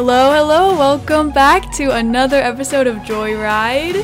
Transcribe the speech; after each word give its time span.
Hello, 0.00 0.30
hello, 0.32 0.78
welcome 0.78 1.32
back 1.32 1.72
to 1.72 1.90
another 1.90 2.36
episode 2.36 2.86
of 2.86 2.98
Joyride. 2.98 3.94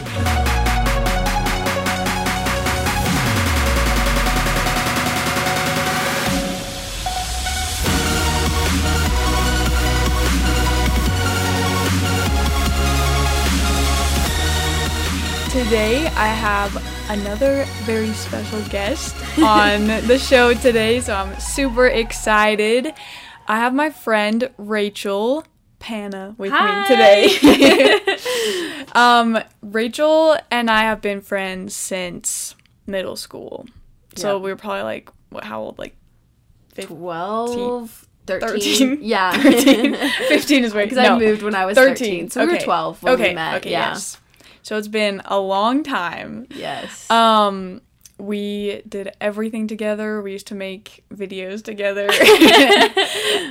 Today 15.51 16.09
I 16.09 16.27
have 16.27 16.75
another 17.09 17.65
very 17.85 18.13
special 18.15 18.61
guest 18.63 19.15
on 19.39 19.87
the 20.09 20.19
show 20.19 20.55
today, 20.55 21.01
so 21.01 21.15
I'm 21.15 21.39
super 21.39 21.87
excited. 21.87 22.93
I 23.47 23.59
have 23.59 23.73
my 23.73 23.91
friend 23.91 24.51
Rachel 24.59 25.45
Panna 25.85 26.35
with 26.39 26.51
Hi. 26.51 26.81
me 26.81 27.37
today. 27.37 28.87
um, 28.95 29.39
Rachel 29.61 30.35
and 30.51 30.71
I 30.71 30.81
have 30.81 31.03
been 31.03 31.21
friends 31.21 31.75
since 31.75 32.55
middle 32.87 33.17
school. 33.17 33.67
So 34.17 34.37
Yeah. 34.37 34.43
we 34.43 34.51
were 34.51 34.57
probably 34.57 34.83
like, 34.83 35.11
what, 35.29 35.45
how 35.45 35.61
old? 35.61 35.79
Like 35.79 35.95
12, 36.75 38.09
13. 38.27 38.49
13? 38.49 38.99
Yeah. 39.03 39.33
13? 39.43 39.95
15 40.29 40.65
is 40.65 40.73
weird. 40.73 40.89
Because 40.89 41.05
no, 41.05 41.17
I 41.17 41.19
moved 41.19 41.43
when 41.43 41.55
I 41.55 41.67
was 41.67 41.77
13. 41.77 41.97
13. 41.97 42.31
So 42.31 42.47
we 42.47 42.53
were 42.55 42.59
12 42.61 43.03
when 43.03 43.13
okay, 43.13 43.29
we 43.29 43.35
met. 43.35 43.57
Okay, 43.57 43.71
yeah. 43.73 43.91
yes. 43.91 44.19
So 44.63 44.79
it's 44.79 44.89
been 44.89 45.21
a 45.27 45.39
long 45.39 45.83
time. 45.83 46.47
Yes. 46.49 47.11
Um, 47.11 47.83
we 48.19 48.83
did 48.89 49.13
everything 49.21 49.67
together. 49.67 50.23
We 50.23 50.33
used 50.33 50.47
to 50.49 50.55
make 50.55 51.05
videos 51.13 51.63
together, 51.63 52.09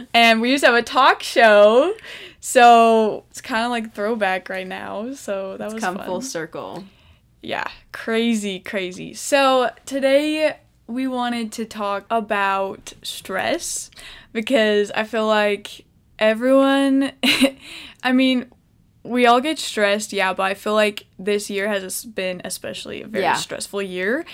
and 0.13 0.41
we 0.41 0.51
used 0.51 0.63
to 0.63 0.71
have 0.71 0.75
a 0.75 0.81
talk 0.83 1.21
show. 1.23 1.93
So 2.39 3.25
it's 3.29 3.41
kind 3.41 3.65
of 3.65 3.71
like 3.71 3.93
throwback 3.93 4.49
right 4.49 4.67
now. 4.67 5.13
So 5.13 5.57
that 5.57 5.65
it's 5.65 5.73
was 5.75 5.83
come 5.83 5.97
fun. 5.97 6.05
full 6.05 6.21
circle. 6.21 6.83
yeah, 7.41 7.67
crazy, 7.91 8.59
crazy. 8.59 9.13
So 9.13 9.69
today 9.85 10.57
we 10.87 11.07
wanted 11.07 11.51
to 11.53 11.65
talk 11.65 12.05
about 12.09 12.93
stress 13.01 13.89
because 14.31 14.91
I 14.91 15.03
feel 15.03 15.27
like 15.27 15.85
everyone. 16.19 17.11
I 18.03 18.11
mean. 18.13 18.49
We 19.03 19.25
all 19.25 19.41
get 19.41 19.59
stressed, 19.59 20.13
yeah, 20.13 20.33
but 20.33 20.43
I 20.43 20.53
feel 20.53 20.73
like 20.73 21.05
this 21.19 21.49
year 21.49 21.67
has 21.67 22.05
been 22.05 22.41
especially 22.45 23.01
a 23.01 23.07
very 23.07 23.23
Yeah. 23.23 23.33
stressful 23.33 23.81
year. 23.81 24.25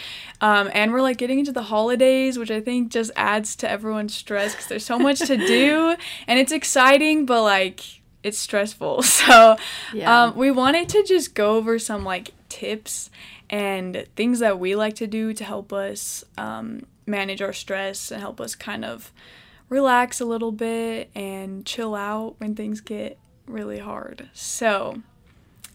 Um, 0.42 0.70
and 0.74 0.94
we're 0.94 1.02
like 1.02 1.18
getting 1.18 1.40
into 1.40 1.52
the 1.52 1.64
holidays, 1.64 2.38
which 2.38 2.52
I 2.52 2.62
think 2.62 2.92
just 2.92 3.10
adds 3.16 3.56
to 3.58 3.70
everyone's 3.70 4.14
stress 4.16 4.52
because 4.54 4.68
there's 4.68 4.86
so 4.86 5.00
much 5.00 5.20
to 5.20 5.38
do 5.38 5.96
and 6.28 6.38
it's 6.40 6.52
exciting, 6.52 7.26
but 7.26 7.42
like 7.42 7.82
it's 8.22 8.38
stressful. 8.38 9.02
So 9.20 9.58
Yeah. 9.94 10.24
um, 10.26 10.36
we 10.38 10.52
wanted 10.52 10.88
to 10.90 11.04
just 11.04 11.34
go 11.34 11.56
over 11.56 11.80
some 11.80 12.04
like 12.04 12.32
tips 12.50 13.10
and 13.50 14.06
things 14.16 14.38
that 14.40 14.60
we 14.60 14.76
like 14.76 14.94
to 14.98 15.08
do 15.08 15.34
to 15.34 15.44
help 15.44 15.74
us 15.74 16.24
um, 16.38 16.84
manage 17.08 17.42
our 17.42 17.54
stress 17.54 18.12
and 18.12 18.22
help 18.22 18.40
us 18.40 18.54
kind 18.54 18.86
of 18.86 19.12
relax 19.68 20.22
a 20.22 20.26
little 20.26 20.52
bit 20.52 21.10
and 21.16 21.66
chill 21.66 21.96
out 21.96 22.36
when 22.40 22.54
things 22.56 22.82
get 22.82 23.18
really 23.50 23.80
hard. 23.80 24.30
So 24.34 25.02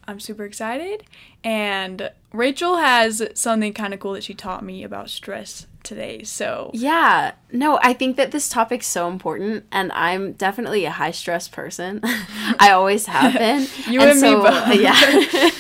I'm 0.07 0.21
super 0.21 0.45
excited. 0.45 1.05
And 1.43 2.11
Rachel 2.33 2.77
has 2.77 3.23
something 3.35 3.73
kind 3.73 3.95
of 3.95 4.01
cool 4.01 4.13
that 4.13 4.25
she 4.25 4.35
taught 4.35 4.65
me 4.65 4.83
about 4.85 5.11
stress 5.11 5.67
today. 5.83 6.23
So 6.23 6.71
Yeah, 6.75 7.33
no, 7.53 7.79
I 7.83 7.93
think 7.93 8.17
that 8.17 8.31
this 8.31 8.49
topic's 8.49 8.87
so 8.87 9.09
important, 9.09 9.67
and 9.71 9.93
I'm 9.93 10.33
definitely 10.33 10.85
a 10.85 10.91
high 10.91 11.11
stress 11.11 11.47
person. 11.47 12.01
I 12.05 12.71
always 12.73 13.07
have 13.07 13.35
been. 13.39 13.67
You 13.89 14.01
and 14.01 14.21
me 14.21 14.35
both. 14.35 14.75
Yeah. 14.75 15.51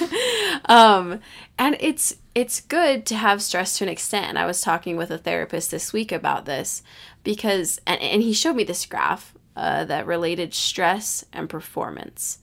um, 0.67 1.21
and 1.59 1.77
it's 1.81 2.17
it's 2.35 2.61
good 2.61 3.07
to 3.07 3.15
have 3.17 3.43
stress 3.43 3.79
to 3.79 3.85
an 3.85 3.91
extent. 3.91 4.27
And 4.27 4.39
I 4.39 4.47
was 4.47 4.61
talking 4.61 4.97
with 4.97 5.11
a 5.11 5.19
therapist 5.19 5.71
this 5.71 5.93
week 5.93 6.11
about 6.11 6.47
this 6.47 6.83
because, 7.23 7.81
and, 7.87 8.01
and 8.01 8.23
he 8.23 8.33
showed 8.33 8.57
me 8.57 8.65
this 8.65 8.85
graph 8.87 9.35
uh, 9.57 9.85
that 9.85 10.07
related 10.07 10.55
stress 10.55 11.25
and 11.33 11.49
performance. 11.49 12.39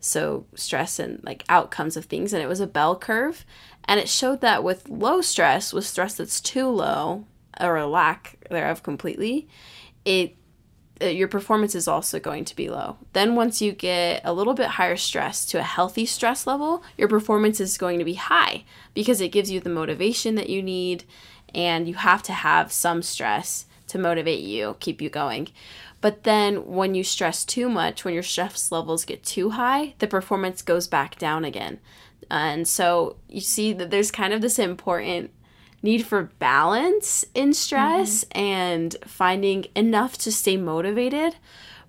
So 0.00 0.46
stress 0.54 0.98
and 0.98 1.22
like 1.24 1.44
outcomes 1.48 1.96
of 1.96 2.04
things, 2.04 2.32
and 2.32 2.42
it 2.42 2.48
was 2.48 2.60
a 2.60 2.66
bell 2.66 2.96
curve, 2.96 3.44
and 3.84 3.98
it 3.98 4.08
showed 4.08 4.40
that 4.42 4.62
with 4.62 4.88
low 4.88 5.20
stress, 5.20 5.72
with 5.72 5.86
stress 5.86 6.14
that's 6.14 6.40
too 6.40 6.68
low 6.68 7.26
or 7.60 7.76
a 7.76 7.86
lack 7.86 8.36
thereof 8.50 8.82
completely, 8.82 9.48
it 10.04 10.36
uh, 11.00 11.06
your 11.06 11.28
performance 11.28 11.74
is 11.74 11.86
also 11.86 12.18
going 12.18 12.44
to 12.44 12.56
be 12.56 12.68
low. 12.68 12.96
Then 13.12 13.36
once 13.36 13.62
you 13.62 13.72
get 13.72 14.20
a 14.24 14.32
little 14.32 14.54
bit 14.54 14.66
higher 14.66 14.96
stress 14.96 15.44
to 15.46 15.58
a 15.58 15.62
healthy 15.62 16.06
stress 16.06 16.46
level, 16.46 16.82
your 16.96 17.08
performance 17.08 17.60
is 17.60 17.78
going 17.78 17.98
to 18.00 18.04
be 18.04 18.14
high 18.14 18.64
because 18.94 19.20
it 19.20 19.28
gives 19.28 19.50
you 19.50 19.60
the 19.60 19.70
motivation 19.70 20.34
that 20.34 20.48
you 20.48 20.62
need 20.62 21.04
and 21.54 21.86
you 21.86 21.94
have 21.94 22.22
to 22.24 22.32
have 22.32 22.72
some 22.72 23.02
stress 23.02 23.66
to 23.88 23.98
motivate 23.98 24.40
you, 24.40 24.76
keep 24.80 25.00
you 25.00 25.08
going. 25.08 25.48
But 26.00 26.22
then 26.24 26.66
when 26.66 26.94
you 26.94 27.02
stress 27.02 27.44
too 27.44 27.68
much, 27.68 28.04
when 28.04 28.14
your 28.14 28.22
stress 28.22 28.70
levels 28.70 29.04
get 29.04 29.24
too 29.24 29.50
high, 29.50 29.94
the 29.98 30.06
performance 30.06 30.62
goes 30.62 30.86
back 30.86 31.18
down 31.18 31.44
again. 31.44 31.80
And 32.30 32.68
so 32.68 33.16
you 33.28 33.40
see 33.40 33.72
that 33.72 33.90
there's 33.90 34.10
kind 34.10 34.32
of 34.32 34.40
this 34.40 34.58
important 34.58 35.32
need 35.82 36.04
for 36.04 36.24
balance 36.38 37.24
in 37.34 37.52
stress 37.52 38.24
mm-hmm. 38.24 38.38
and 38.38 38.96
finding 39.06 39.66
enough 39.74 40.18
to 40.18 40.32
stay 40.32 40.56
motivated, 40.56 41.36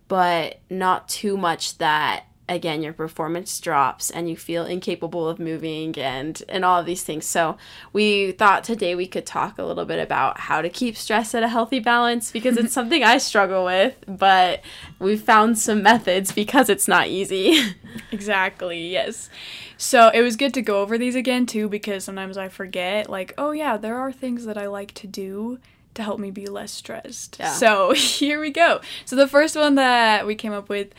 but 0.08 0.59
not 0.70 1.09
too 1.09 1.38
much 1.38 1.78
that 1.78 2.26
again 2.49 2.81
your 2.81 2.93
performance 2.93 3.59
drops 3.59 4.09
and 4.09 4.29
you 4.29 4.35
feel 4.35 4.65
incapable 4.65 5.29
of 5.29 5.39
moving 5.39 5.97
and 5.97 6.41
and 6.49 6.65
all 6.65 6.79
of 6.79 6.85
these 6.85 7.03
things. 7.03 7.25
So 7.25 7.57
we 7.93 8.33
thought 8.33 8.63
today 8.63 8.95
we 8.95 9.07
could 9.07 9.25
talk 9.25 9.57
a 9.57 9.63
little 9.63 9.85
bit 9.85 9.99
about 9.99 10.39
how 10.41 10.61
to 10.61 10.69
keep 10.69 10.97
stress 10.97 11.33
at 11.33 11.43
a 11.43 11.47
healthy 11.47 11.79
balance 11.79 12.31
because 12.31 12.57
it's 12.57 12.73
something 12.79 13.03
I 13.03 13.19
struggle 13.19 13.65
with, 13.65 13.95
but 14.07 14.61
we've 14.97 15.21
found 15.21 15.57
some 15.57 15.83
methods 15.83 16.31
because 16.31 16.69
it's 16.69 16.87
not 16.87 17.07
easy. 17.07 17.75
Exactly, 18.11 18.87
yes. 18.87 19.29
So 19.77 20.09
it 20.09 20.21
was 20.21 20.35
good 20.35 20.53
to 20.53 20.61
go 20.61 20.81
over 20.81 20.97
these 20.97 21.16
again 21.16 21.45
too 21.45 21.69
because 21.69 22.03
sometimes 22.03 22.37
I 22.37 22.49
forget, 22.49 23.09
like, 23.09 23.33
oh 23.37 23.51
yeah, 23.51 23.77
there 23.77 23.97
are 23.97 24.11
things 24.11 24.45
that 24.45 24.57
I 24.57 24.67
like 24.67 24.93
to 24.95 25.07
do 25.07 25.59
to 25.95 26.03
help 26.03 26.19
me 26.19 26.31
be 26.31 26.47
less 26.47 26.71
stressed. 26.71 27.37
Yeah. 27.39 27.51
So 27.53 27.91
here 27.95 28.39
we 28.39 28.51
go. 28.51 28.81
So 29.05 29.16
the 29.16 29.27
first 29.27 29.55
one 29.55 29.75
that 29.75 30.25
we 30.25 30.35
came 30.35 30.53
up 30.53 30.69
with, 30.69 30.89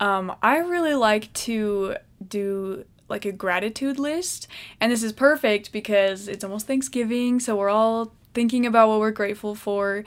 um, 0.00 0.34
I 0.42 0.58
really 0.58 0.94
like 0.94 1.32
to 1.32 1.96
do 2.26 2.84
like 3.08 3.24
a 3.24 3.32
gratitude 3.32 3.98
list. 3.98 4.48
And 4.80 4.90
this 4.90 5.02
is 5.02 5.12
perfect 5.12 5.72
because 5.72 6.28
it's 6.28 6.44
almost 6.44 6.66
Thanksgiving, 6.66 7.40
so 7.40 7.56
we're 7.56 7.70
all 7.70 8.12
thinking 8.34 8.66
about 8.66 8.88
what 8.88 9.00
we're 9.00 9.12
grateful 9.12 9.54
for. 9.54 10.04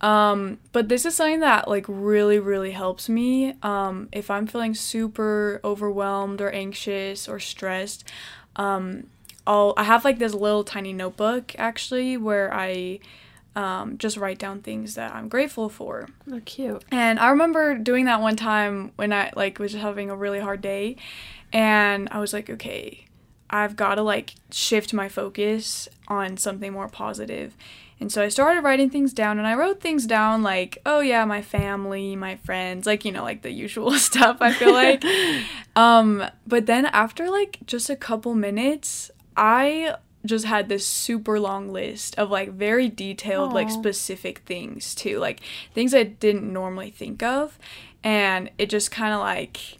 Um, 0.00 0.58
but 0.72 0.88
this 0.88 1.04
is 1.04 1.14
something 1.14 1.40
that 1.40 1.68
like 1.68 1.84
really, 1.88 2.38
really 2.38 2.70
helps 2.70 3.08
me. 3.08 3.54
Um, 3.62 4.08
if 4.12 4.30
I'm 4.30 4.46
feeling 4.46 4.74
super 4.74 5.60
overwhelmed 5.64 6.40
or 6.40 6.50
anxious 6.50 7.28
or 7.28 7.40
stressed, 7.40 8.04
um, 8.56 9.08
I'll 9.46 9.74
I 9.76 9.84
have 9.84 10.04
like 10.04 10.18
this 10.18 10.34
little 10.34 10.62
tiny 10.62 10.92
notebook 10.92 11.54
actually 11.58 12.16
where 12.16 12.52
I 12.52 13.00
um, 13.58 13.98
just 13.98 14.16
write 14.16 14.38
down 14.38 14.62
things 14.62 14.94
that 14.94 15.12
I'm 15.12 15.28
grateful 15.28 15.68
for. 15.68 16.06
oh, 16.30 16.40
cute. 16.44 16.84
And 16.92 17.18
I 17.18 17.30
remember 17.30 17.76
doing 17.76 18.04
that 18.04 18.20
one 18.20 18.36
time 18.36 18.92
when 18.94 19.12
I 19.12 19.32
like 19.34 19.58
was 19.58 19.72
having 19.72 20.10
a 20.10 20.16
really 20.16 20.38
hard 20.38 20.60
day 20.60 20.94
and 21.52 22.08
I 22.12 22.20
was 22.20 22.32
like, 22.32 22.48
okay, 22.48 23.04
I've 23.50 23.74
got 23.74 23.96
to 23.96 24.02
like 24.02 24.36
shift 24.52 24.94
my 24.94 25.08
focus 25.08 25.88
on 26.06 26.36
something 26.36 26.72
more 26.72 26.88
positive. 26.88 27.56
And 27.98 28.12
so 28.12 28.22
I 28.22 28.28
started 28.28 28.62
writing 28.62 28.90
things 28.90 29.12
down 29.12 29.38
and 29.38 29.48
I 29.48 29.56
wrote 29.56 29.80
things 29.80 30.06
down 30.06 30.44
like, 30.44 30.78
oh 30.86 31.00
yeah, 31.00 31.24
my 31.24 31.42
family, 31.42 32.14
my 32.14 32.36
friends, 32.36 32.86
like, 32.86 33.04
you 33.04 33.10
know, 33.10 33.24
like 33.24 33.42
the 33.42 33.50
usual 33.50 33.90
stuff, 33.94 34.36
I 34.40 34.52
feel 34.52 34.72
like. 34.72 35.04
um, 35.74 36.24
but 36.46 36.66
then 36.66 36.86
after 36.86 37.28
like 37.28 37.58
just 37.66 37.90
a 37.90 37.96
couple 37.96 38.36
minutes, 38.36 39.10
I 39.36 39.96
just 40.26 40.44
had 40.44 40.68
this 40.68 40.86
super 40.86 41.38
long 41.38 41.72
list 41.72 42.18
of 42.18 42.30
like 42.30 42.52
very 42.52 42.88
detailed, 42.88 43.52
like 43.52 43.70
specific 43.70 44.40
things 44.40 44.94
too, 44.94 45.18
like 45.18 45.40
things 45.74 45.94
I 45.94 46.02
didn't 46.02 46.52
normally 46.52 46.90
think 46.90 47.22
of. 47.22 47.58
And 48.02 48.50
it 48.58 48.68
just 48.68 48.90
kind 48.90 49.14
of 49.14 49.20
like, 49.20 49.78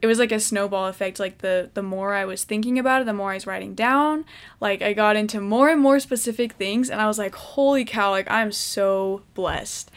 it 0.00 0.06
was 0.06 0.18
like 0.18 0.32
a 0.32 0.38
snowball 0.38 0.86
effect 0.86 1.18
like 1.18 1.38
the 1.38 1.70
the 1.74 1.82
more 1.82 2.14
i 2.14 2.24
was 2.24 2.44
thinking 2.44 2.78
about 2.78 3.02
it 3.02 3.04
the 3.06 3.12
more 3.12 3.32
i 3.32 3.34
was 3.34 3.48
writing 3.48 3.74
down. 3.74 4.24
Like 4.60 4.80
i 4.80 4.92
got 4.92 5.16
into 5.16 5.40
more 5.40 5.68
and 5.68 5.80
more 5.80 5.98
specific 5.98 6.52
things 6.52 6.88
and 6.88 7.00
i 7.00 7.06
was 7.06 7.18
like 7.18 7.34
holy 7.34 7.84
cow 7.84 8.10
like 8.10 8.30
i'm 8.30 8.52
so 8.52 9.22
blessed. 9.34 9.90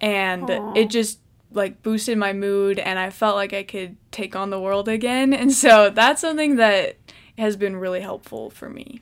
And 0.00 0.48
Aw. 0.48 0.74
it 0.74 0.90
just 0.90 1.18
like 1.50 1.82
boosted 1.82 2.18
my 2.18 2.32
mood 2.32 2.78
and 2.78 2.98
i 2.98 3.10
felt 3.10 3.34
like 3.34 3.52
i 3.52 3.62
could 3.62 3.96
take 4.12 4.36
on 4.36 4.50
the 4.50 4.60
world 4.60 4.88
again. 4.88 5.32
And 5.32 5.52
so 5.52 5.90
that's 5.90 6.20
something 6.20 6.56
that 6.56 6.96
has 7.36 7.56
been 7.56 7.76
really 7.76 8.00
helpful 8.00 8.50
for 8.50 8.68
me 8.68 9.00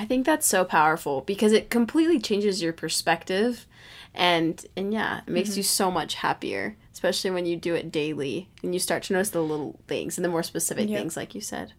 I 0.00 0.06
think 0.06 0.24
that's 0.24 0.46
so 0.46 0.64
powerful 0.64 1.20
because 1.20 1.52
it 1.52 1.68
completely 1.68 2.18
changes 2.18 2.62
your 2.62 2.72
perspective 2.72 3.66
and 4.14 4.64
and 4.76 4.92
yeah 4.94 5.18
it 5.18 5.28
makes 5.28 5.50
Mm-hmm. 5.50 5.58
you 5.58 5.62
so 5.62 5.90
much 5.90 6.14
happier 6.14 6.76
especially 6.92 7.30
when 7.30 7.44
you 7.46 7.56
do 7.56 7.74
it 7.74 7.92
daily 7.92 8.48
and 8.62 8.72
you 8.74 8.80
start 8.80 9.02
to 9.04 9.12
notice 9.12 9.30
the 9.30 9.42
little 9.42 9.78
things 9.86 10.16
and 10.16 10.24
the 10.24 10.28
more 10.28 10.42
specific 10.42 10.88
Yep. 10.88 10.98
things 10.98 11.16
like 11.16 11.34
you 11.34 11.40
said 11.40 11.74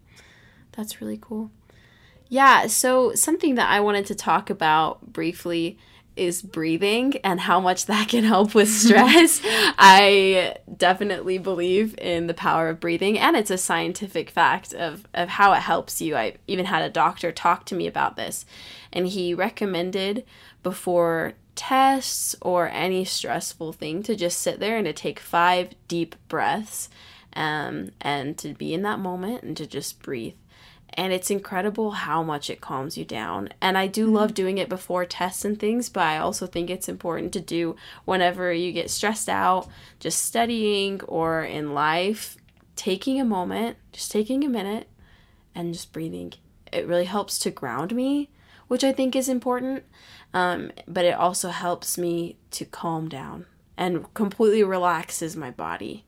that's 0.70 1.00
really 1.00 1.18
cool 1.20 1.50
yeah 2.28 2.66
so 2.68 3.12
something 3.14 3.56
that 3.56 3.68
i 3.70 3.80
wanted 3.80 4.06
to 4.06 4.14
talk 4.14 4.48
about 4.50 5.12
briefly 5.12 5.76
is 6.16 6.42
breathing 6.42 7.16
and 7.24 7.40
how 7.40 7.60
much 7.60 7.86
that 7.86 8.08
can 8.08 8.24
help 8.24 8.54
with 8.54 8.68
stress. 8.70 9.40
I 9.44 10.56
definitely 10.76 11.38
believe 11.38 11.98
in 11.98 12.26
the 12.26 12.34
power 12.34 12.68
of 12.68 12.80
breathing 12.80 13.18
and 13.18 13.36
it's 13.36 13.50
a 13.50 13.58
scientific 13.58 14.30
fact 14.30 14.74
of, 14.74 15.06
of 15.14 15.30
how 15.30 15.52
it 15.52 15.60
helps 15.60 16.00
you. 16.00 16.16
I 16.16 16.34
even 16.46 16.66
had 16.66 16.82
a 16.82 16.90
doctor 16.90 17.32
talk 17.32 17.64
to 17.66 17.74
me 17.74 17.86
about 17.86 18.16
this 18.16 18.44
and 18.92 19.06
he 19.06 19.34
recommended 19.34 20.24
before 20.62 21.34
tests 21.54 22.34
or 22.40 22.68
any 22.68 23.04
stressful 23.04 23.72
thing 23.72 24.02
to 24.02 24.14
just 24.14 24.40
sit 24.40 24.60
there 24.60 24.76
and 24.76 24.86
to 24.86 24.92
take 24.92 25.20
five 25.20 25.70
deep 25.88 26.16
breaths 26.28 26.88
um, 27.34 27.90
and 28.00 28.36
to 28.38 28.54
be 28.54 28.74
in 28.74 28.82
that 28.82 28.98
moment 28.98 29.42
and 29.42 29.56
to 29.56 29.66
just 29.66 30.02
breathe 30.02 30.34
and 30.94 31.12
it's 31.12 31.30
incredible 31.30 31.92
how 31.92 32.22
much 32.22 32.50
it 32.50 32.60
calms 32.60 32.96
you 32.96 33.04
down. 33.04 33.50
And 33.60 33.78
I 33.78 33.86
do 33.86 34.06
love 34.06 34.34
doing 34.34 34.58
it 34.58 34.68
before 34.68 35.04
tests 35.04 35.44
and 35.44 35.58
things, 35.58 35.88
but 35.88 36.02
I 36.02 36.18
also 36.18 36.46
think 36.46 36.68
it's 36.68 36.88
important 36.88 37.32
to 37.32 37.40
do 37.40 37.76
whenever 38.04 38.52
you 38.52 38.72
get 38.72 38.90
stressed 38.90 39.28
out, 39.28 39.68
just 40.00 40.22
studying 40.22 41.00
or 41.02 41.42
in 41.42 41.74
life, 41.74 42.36
taking 42.76 43.20
a 43.20 43.24
moment, 43.24 43.76
just 43.92 44.10
taking 44.10 44.44
a 44.44 44.48
minute 44.48 44.88
and 45.54 45.72
just 45.72 45.92
breathing. 45.92 46.34
It 46.72 46.86
really 46.86 47.04
helps 47.04 47.38
to 47.40 47.50
ground 47.50 47.94
me, 47.94 48.30
which 48.68 48.84
I 48.84 48.92
think 48.92 49.14
is 49.16 49.28
important. 49.28 49.84
Um, 50.34 50.72
but 50.88 51.04
it 51.04 51.14
also 51.14 51.50
helps 51.50 51.98
me 51.98 52.36
to 52.52 52.64
calm 52.64 53.08
down 53.08 53.46
and 53.76 54.12
completely 54.14 54.62
relaxes 54.62 55.36
my 55.36 55.50
body 55.50 56.04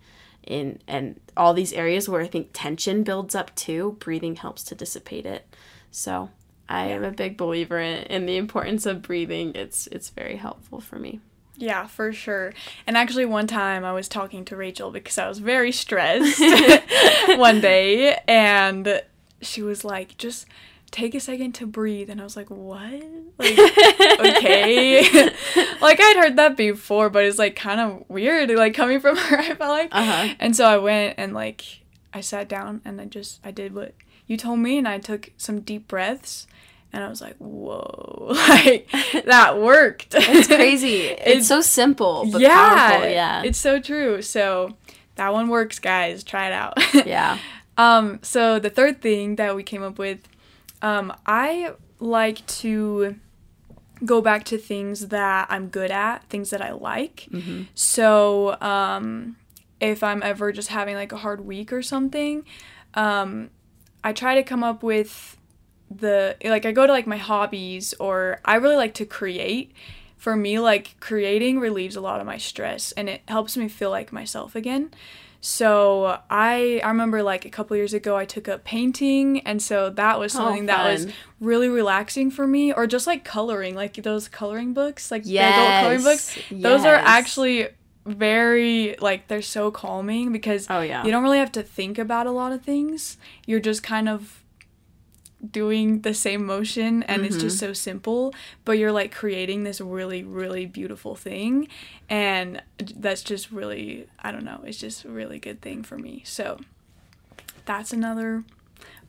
in 0.46 0.80
and 0.86 1.20
all 1.36 1.54
these 1.54 1.72
areas 1.72 2.08
where 2.08 2.20
I 2.20 2.26
think 2.26 2.50
tension 2.52 3.02
builds 3.02 3.34
up 3.34 3.54
too, 3.54 3.96
breathing 4.00 4.36
helps 4.36 4.62
to 4.64 4.74
dissipate 4.74 5.26
it. 5.26 5.46
So 5.90 6.30
I 6.68 6.86
am 6.86 7.04
a 7.04 7.10
big 7.10 7.36
believer 7.36 7.78
in, 7.78 8.04
in 8.04 8.26
the 8.26 8.36
importance 8.36 8.86
of 8.86 9.02
breathing. 9.02 9.52
It's 9.54 9.86
it's 9.88 10.10
very 10.10 10.36
helpful 10.36 10.80
for 10.80 10.98
me. 10.98 11.20
Yeah, 11.56 11.86
for 11.86 12.12
sure. 12.12 12.52
And 12.86 12.96
actually, 12.96 13.26
one 13.26 13.46
time 13.46 13.84
I 13.84 13.92
was 13.92 14.08
talking 14.08 14.44
to 14.46 14.56
Rachel 14.56 14.90
because 14.90 15.18
I 15.18 15.28
was 15.28 15.38
very 15.38 15.72
stressed 15.84 16.40
one 17.38 17.60
day, 17.60 18.18
and 18.26 19.02
she 19.40 19.62
was 19.62 19.84
like, 19.84 20.16
just 20.18 20.46
take 20.94 21.14
a 21.16 21.20
second 21.20 21.52
to 21.56 21.66
breathe. 21.66 22.08
And 22.08 22.20
I 22.20 22.24
was 22.24 22.36
like, 22.36 22.48
what? 22.48 23.02
Like, 23.36 23.58
okay. 23.58 25.02
like, 25.80 25.98
I'd 26.00 26.16
heard 26.16 26.36
that 26.36 26.56
before, 26.56 27.10
but 27.10 27.24
it's 27.24 27.38
like 27.38 27.56
kind 27.56 27.80
of 27.80 28.04
weird, 28.08 28.48
like 28.50 28.74
coming 28.74 29.00
from 29.00 29.16
her, 29.18 29.38
I 29.38 29.54
felt 29.54 29.70
like. 29.70 29.88
Uh-huh. 29.90 30.34
And 30.38 30.54
so 30.54 30.64
I 30.64 30.78
went 30.78 31.14
and 31.18 31.34
like, 31.34 31.64
I 32.12 32.20
sat 32.20 32.48
down 32.48 32.80
and 32.84 33.00
I 33.00 33.06
just, 33.06 33.40
I 33.44 33.50
did 33.50 33.74
what 33.74 33.94
you 34.26 34.36
told 34.36 34.60
me, 34.60 34.78
and 34.78 34.88
I 34.88 34.98
took 34.98 35.32
some 35.36 35.60
deep 35.60 35.88
breaths. 35.88 36.46
And 36.92 37.02
I 37.02 37.08
was 37.08 37.20
like, 37.20 37.34
whoa, 37.38 38.28
like 38.48 38.88
that 39.26 39.58
worked. 39.60 40.14
It's 40.14 40.46
crazy. 40.46 41.06
It's, 41.08 41.48
so 41.48 41.60
simple 41.60 42.24
but 42.30 42.40
powerful. 42.40 43.08
Yeah. 43.08 43.42
It's 43.42 43.58
so 43.58 43.80
true. 43.80 44.22
So 44.22 44.76
that 45.16 45.32
one 45.32 45.48
works, 45.48 45.80
guys. 45.80 46.22
Try 46.22 46.46
it 46.46 46.52
out. 46.52 46.78
yeah. 47.04 47.38
Um, 47.76 48.20
so 48.22 48.60
the 48.60 48.70
third 48.70 49.02
thing 49.02 49.34
that 49.36 49.56
we 49.56 49.64
came 49.64 49.82
up 49.82 49.98
with, 49.98 50.20
um, 50.84 51.12
I 51.24 51.72
like 51.98 52.46
to 52.46 53.16
go 54.04 54.20
back 54.20 54.44
to 54.44 54.58
things 54.58 55.08
that 55.08 55.46
I'm 55.48 55.68
good 55.68 55.90
at, 55.90 56.28
things 56.28 56.50
that 56.50 56.60
I 56.60 56.72
like. 56.72 57.26
So 57.74 58.60
um, 58.60 59.36
if 59.80 60.02
I'm 60.02 60.22
ever 60.22 60.52
just 60.52 60.68
having 60.68 60.94
like 60.94 61.10
a 61.12 61.16
hard 61.16 61.40
week 61.46 61.72
or 61.72 61.80
something, 61.80 62.44
um, 62.92 63.48
I 64.04 64.12
try 64.12 64.34
to 64.34 64.42
come 64.42 64.62
up 64.62 64.82
with 64.82 65.38
the 65.90 66.36
like 66.44 66.66
I 66.66 66.72
go 66.72 66.86
to 66.86 66.92
like 66.92 67.06
my 67.06 67.16
hobbies 67.16 67.94
or 67.98 68.40
I 68.44 68.56
really 68.56 68.76
like 68.76 68.94
to 68.94 69.06
create. 69.06 69.72
For 70.18 70.36
me, 70.36 70.58
like 70.58 70.96
creating 71.00 71.60
relieves 71.60 71.96
a 71.96 72.00
lot 72.00 72.18
of 72.18 72.26
my 72.26 72.38
stress 72.38 72.92
and 72.92 73.10
it 73.10 73.20
helps 73.28 73.58
me 73.58 73.68
feel 73.68 73.90
like 73.90 74.10
myself 74.10 74.56
again. 74.56 74.90
So 75.46 76.20
I 76.30 76.80
I 76.82 76.88
remember 76.88 77.22
like 77.22 77.44
a 77.44 77.50
couple 77.50 77.76
years 77.76 77.92
ago 77.92 78.16
I 78.16 78.24
took 78.24 78.48
up 78.48 78.64
painting 78.64 79.40
and 79.40 79.60
so 79.62 79.90
that 79.90 80.18
was 80.18 80.34
Oh, 80.34 80.38
something 80.38 80.64
that 80.66 80.84
was 80.90 81.06
really 81.38 81.68
relaxing 81.68 82.30
for 82.30 82.46
me 82.46 82.72
or 82.72 82.86
just 82.86 83.06
like 83.06 83.24
coloring 83.26 83.74
like 83.74 83.92
those 84.02 84.26
coloring 84.26 84.72
books 84.72 85.10
like 85.10 85.24
the 85.24 85.36
adult 85.40 85.80
coloring 85.80 86.02
books 86.02 86.38
Yes. 86.50 86.62
those 86.62 86.84
are 86.86 86.94
actually 86.94 87.68
very 88.06 88.96
like 89.00 89.28
they're 89.28 89.42
so 89.42 89.70
calming 89.70 90.32
because 90.32 90.66
Oh 90.70 90.80
yeah. 90.80 91.04
you 91.04 91.10
don't 91.10 91.22
really 91.22 91.38
have 91.38 91.52
to 91.52 91.62
think 91.62 91.98
about 91.98 92.26
a 92.26 92.30
lot 92.30 92.52
of 92.52 92.62
things. 92.62 93.18
You're 93.46 93.60
just 93.60 93.82
kind 93.82 94.08
of 94.08 94.43
doing 95.50 96.00
the 96.00 96.14
same 96.14 96.44
motion 96.46 97.02
and 97.04 97.24
it's 97.24 97.36
Mm-hmm. 97.36 97.46
just 97.46 97.58
so 97.58 97.72
simple, 97.72 98.34
but 98.64 98.78
you're 98.78 98.92
like 98.92 99.12
creating 99.12 99.64
this 99.64 99.80
really 99.80 100.22
really 100.24 100.66
beautiful 100.66 101.14
thing 101.14 101.68
and 102.08 102.62
that's 102.96 103.22
just 103.22 103.50
really 103.50 104.06
I 104.18 104.32
don't 104.32 104.44
know, 104.44 104.60
it's 104.64 104.78
just 104.78 105.04
a 105.04 105.08
really 105.08 105.38
good 105.38 105.60
thing 105.60 105.82
for 105.82 105.98
me. 105.98 106.22
So 106.24 106.58
that's 107.66 107.92
another 107.92 108.44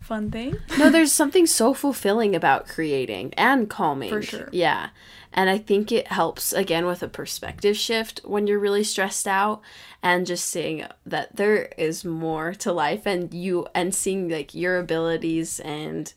fun 0.06 0.32
thing. 0.32 0.58
no, 0.78 0.90
there's 0.90 1.12
something 1.12 1.46
so 1.46 1.74
fulfilling 1.74 2.36
about 2.36 2.68
creating 2.68 3.34
and 3.36 3.70
calming. 3.70 4.10
For 4.10 4.22
sure. 4.22 4.50
Yeah. 4.52 4.90
And 5.34 5.50
I 5.50 5.58
think 5.58 5.92
it 5.92 6.08
helps 6.08 6.54
again 6.54 6.86
with 6.86 7.04
a 7.04 7.10
perspective 7.10 7.76
shift 7.76 8.22
when 8.24 8.48
you're 8.48 8.60
really 8.60 8.84
stressed 8.84 9.28
out 9.28 9.62
and 10.02 10.26
just 10.26 10.46
seeing 10.46 10.86
that 11.06 11.36
there 11.36 11.66
is 11.78 12.06
more 12.06 12.54
to 12.54 12.72
life 12.72 13.06
and 13.06 13.34
you 13.34 13.68
and 13.76 13.94
seeing 13.94 14.30
like 14.30 14.56
your 14.56 14.80
abilities 14.80 15.60
and 15.60 16.14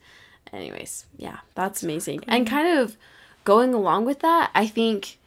anyways, 0.52 1.06
yeah, 1.16 1.38
that's 1.54 1.82
amazing. 1.82 2.20
And 2.28 2.46
kind 2.46 2.78
of 2.78 2.96
going 3.44 3.74
along 3.74 4.04
with 4.04 4.20
that, 4.20 4.50
I 4.54 4.66
think 4.66 5.18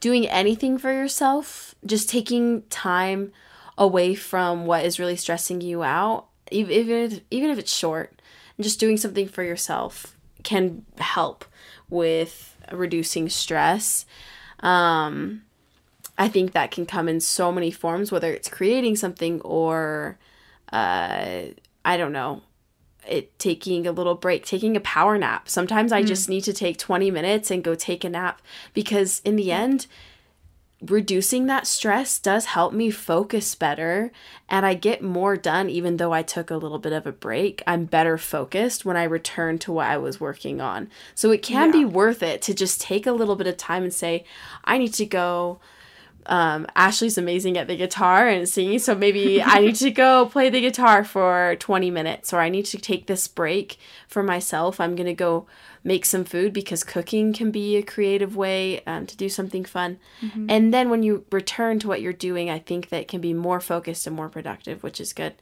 doing 0.00 0.28
anything 0.28 0.78
for 0.78 0.92
yourself, 0.92 1.74
just 1.84 2.08
taking 2.08 2.62
time 2.70 3.32
away 3.76 4.14
from 4.14 4.66
what 4.66 4.84
is 4.84 4.98
really 4.98 5.16
stressing 5.16 5.60
you 5.60 5.82
out, 5.82 6.26
even 6.50 6.88
if, 6.88 7.20
even 7.30 7.50
if 7.50 7.58
it's 7.58 7.74
short, 7.74 8.20
just 8.60 8.80
doing 8.80 8.96
something 8.96 9.28
for 9.28 9.42
yourself 9.42 10.16
can 10.42 10.84
help 10.98 11.44
with 11.88 12.56
reducing 12.72 13.28
stress. 13.28 14.06
Um, 14.60 15.42
I 16.16 16.28
think 16.28 16.52
that 16.52 16.70
can 16.70 16.86
come 16.86 17.08
in 17.08 17.20
so 17.20 17.50
many 17.50 17.70
forms, 17.70 18.12
whether 18.12 18.32
it's 18.32 18.48
creating 18.48 18.96
something 18.96 19.40
or, 19.40 20.18
uh, 20.72 21.42
I 21.84 21.96
don't 21.96 22.12
know, 22.12 22.42
it 23.06 23.38
taking 23.38 23.86
a 23.86 23.92
little 23.92 24.14
break, 24.14 24.46
taking 24.46 24.76
a 24.76 24.80
power 24.80 25.18
nap. 25.18 25.48
Sometimes 25.48 25.92
I 25.92 26.02
just 26.02 26.28
need 26.28 26.42
to 26.44 26.52
take 26.52 26.78
20 26.78 27.10
minutes 27.10 27.50
and 27.50 27.64
go 27.64 27.74
take 27.74 28.04
a 28.04 28.08
nap 28.08 28.40
because 28.72 29.20
in 29.24 29.36
the 29.36 29.52
end, 29.52 29.86
reducing 30.90 31.46
that 31.46 31.66
stress 31.66 32.18
does 32.18 32.46
help 32.46 32.72
me 32.72 32.90
focus 32.90 33.54
better 33.54 34.10
and 34.48 34.66
I 34.66 34.74
get 34.74 35.02
more 35.02 35.36
done 35.36 35.70
even 35.70 35.96
though 35.96 36.12
I 36.12 36.22
took 36.22 36.50
a 36.50 36.56
little 36.56 36.78
bit 36.78 36.92
of 36.92 37.06
a 37.06 37.12
break. 37.12 37.62
I'm 37.66 37.84
better 37.84 38.18
focused 38.18 38.84
when 38.84 38.96
I 38.96 39.04
return 39.04 39.58
to 39.60 39.72
what 39.72 39.86
I 39.86 39.96
was 39.96 40.20
working 40.20 40.60
on. 40.60 40.88
So 41.14 41.30
it 41.30 41.42
can 41.42 41.70
be 41.70 41.84
worth 41.84 42.22
it 42.22 42.42
to 42.42 42.54
just 42.54 42.80
take 42.80 43.06
a 43.06 43.12
little 43.12 43.36
bit 43.36 43.46
of 43.46 43.56
time 43.56 43.82
and 43.82 43.94
say, 43.94 44.24
I 44.64 44.78
need 44.78 44.94
to 44.94 45.06
go 45.06 45.60
um, 46.26 46.66
Ashley's 46.74 47.18
amazing 47.18 47.58
at 47.58 47.66
the 47.66 47.76
guitar 47.76 48.28
and 48.28 48.48
singing, 48.48 48.78
so 48.78 48.94
maybe 48.94 49.42
I 49.42 49.60
need 49.60 49.76
to 49.76 49.90
go 49.90 50.26
play 50.32 50.48
the 50.50 50.60
guitar 50.60 51.04
for 51.04 51.56
20 51.58 51.90
minutes, 51.90 52.32
or 52.32 52.40
I 52.40 52.48
need 52.48 52.64
to 52.66 52.78
take 52.78 53.06
this 53.06 53.28
break 53.28 53.78
for 54.08 54.22
myself. 54.22 54.80
I'm 54.80 54.96
gonna 54.96 55.14
go 55.14 55.46
make 55.84 56.06
some 56.06 56.24
food 56.24 56.52
because 56.54 56.82
cooking 56.82 57.34
can 57.34 57.50
be 57.50 57.76
a 57.76 57.82
creative 57.82 58.34
way 58.34 58.82
um, 58.86 59.06
to 59.06 59.16
do 59.16 59.28
something 59.28 59.64
fun. 59.66 59.98
And 60.48 60.72
then 60.72 60.88
when 60.88 61.02
you 61.02 61.26
return 61.30 61.78
to 61.80 61.88
what 61.88 62.00
you're 62.00 62.14
doing, 62.14 62.48
I 62.48 62.58
think 62.58 62.88
that 62.88 63.06
can 63.06 63.20
be 63.20 63.34
more 63.34 63.60
focused 63.60 64.06
and 64.06 64.16
more 64.16 64.30
productive, 64.30 64.82
which 64.82 64.98
is 64.98 65.12
good. 65.12 65.34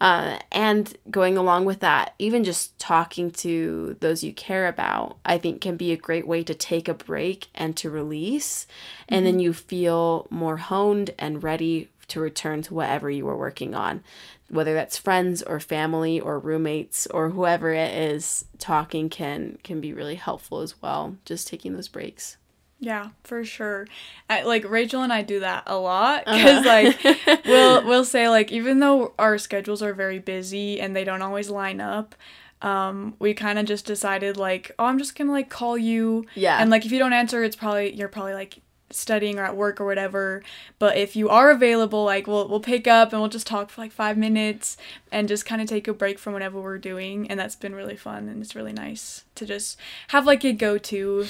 Uh, 0.00 0.38
and 0.50 0.96
going 1.10 1.36
along 1.36 1.66
with 1.66 1.80
that, 1.80 2.14
even 2.18 2.42
just 2.42 2.76
talking 2.78 3.30
to 3.30 3.96
those 4.00 4.24
you 4.24 4.32
care 4.32 4.66
about, 4.66 5.18
I 5.24 5.38
think 5.38 5.60
can 5.60 5.76
be 5.76 5.92
a 5.92 5.96
great 5.96 6.26
way 6.26 6.42
to 6.42 6.54
take 6.54 6.88
a 6.88 6.94
break 6.94 7.48
and 7.54 7.76
to 7.76 7.90
release. 7.90 8.66
And 9.08 9.26
then 9.26 9.38
you 9.38 9.52
feel 9.52 10.26
more 10.30 10.56
honed 10.56 11.10
and 11.18 11.42
ready 11.42 11.90
to 12.08 12.20
return 12.20 12.62
to 12.62 12.74
whatever 12.74 13.10
you 13.10 13.24
were 13.24 13.36
working 13.36 13.74
on. 13.74 14.02
Whether 14.48 14.74
that's 14.74 14.98
friends 14.98 15.42
or 15.42 15.60
family 15.60 16.20
or 16.20 16.38
roommates 16.38 17.06
or 17.06 17.30
whoever 17.30 17.72
it 17.72 17.94
is, 17.94 18.44
talking 18.58 19.08
can 19.08 19.58
can 19.64 19.80
be 19.80 19.92
really 19.92 20.16
helpful 20.16 20.60
as 20.60 20.80
well. 20.82 21.16
Just 21.24 21.48
taking 21.48 21.74
those 21.74 21.88
breaks. 21.88 22.36
Yeah, 22.78 23.10
for 23.22 23.44
sure. 23.44 23.86
I, 24.28 24.42
like 24.42 24.68
Rachel 24.68 25.02
and 25.02 25.12
I 25.12 25.22
do 25.22 25.40
that 25.40 25.62
a 25.66 25.76
lot 25.76 26.24
because 26.26 26.66
like 26.66 27.44
we'll 27.46 27.86
we'll 27.86 28.04
say 28.04 28.28
like 28.28 28.50
even 28.52 28.80
though 28.80 29.14
our 29.18 29.38
schedules 29.38 29.82
are 29.82 29.94
very 29.94 30.18
busy 30.18 30.80
and 30.80 30.94
they 30.94 31.04
don't 31.04 31.22
always 31.22 31.48
line 31.48 31.80
up, 31.80 32.14
um, 32.60 33.14
we 33.20 33.34
kind 33.34 33.58
of 33.58 33.66
just 33.66 33.86
decided 33.86 34.36
like 34.36 34.72
oh 34.78 34.84
I'm 34.86 34.98
just 34.98 35.16
gonna 35.16 35.30
like 35.32 35.48
call 35.48 35.78
you 35.78 36.26
Yeah. 36.34 36.58
and 36.60 36.70
like 36.70 36.84
if 36.84 36.92
you 36.92 36.98
don't 36.98 37.12
answer 37.12 37.42
it's 37.44 37.56
probably 37.56 37.94
you're 37.94 38.08
probably 38.08 38.34
like 38.34 38.58
studying 38.94 39.38
or 39.38 39.44
at 39.44 39.56
work 39.56 39.80
or 39.80 39.86
whatever. 39.86 40.42
But 40.78 40.96
if 40.96 41.16
you 41.16 41.28
are 41.28 41.50
available, 41.50 42.04
like 42.04 42.26
we'll 42.26 42.48
we'll 42.48 42.60
pick 42.60 42.86
up 42.86 43.12
and 43.12 43.20
we'll 43.20 43.30
just 43.30 43.46
talk 43.46 43.70
for 43.70 43.80
like 43.80 43.92
five 43.92 44.16
minutes 44.16 44.76
and 45.10 45.28
just 45.28 45.46
kind 45.46 45.60
of 45.62 45.68
take 45.68 45.88
a 45.88 45.92
break 45.94 46.18
from 46.18 46.32
whatever 46.32 46.60
we're 46.60 46.78
doing. 46.78 47.30
And 47.30 47.38
that's 47.40 47.56
been 47.56 47.74
really 47.74 47.96
fun 47.96 48.28
and 48.28 48.42
it's 48.42 48.54
really 48.54 48.72
nice 48.72 49.24
to 49.36 49.46
just 49.46 49.78
have 50.08 50.26
like 50.26 50.44
a 50.44 50.52
go 50.52 50.78
to 50.78 51.26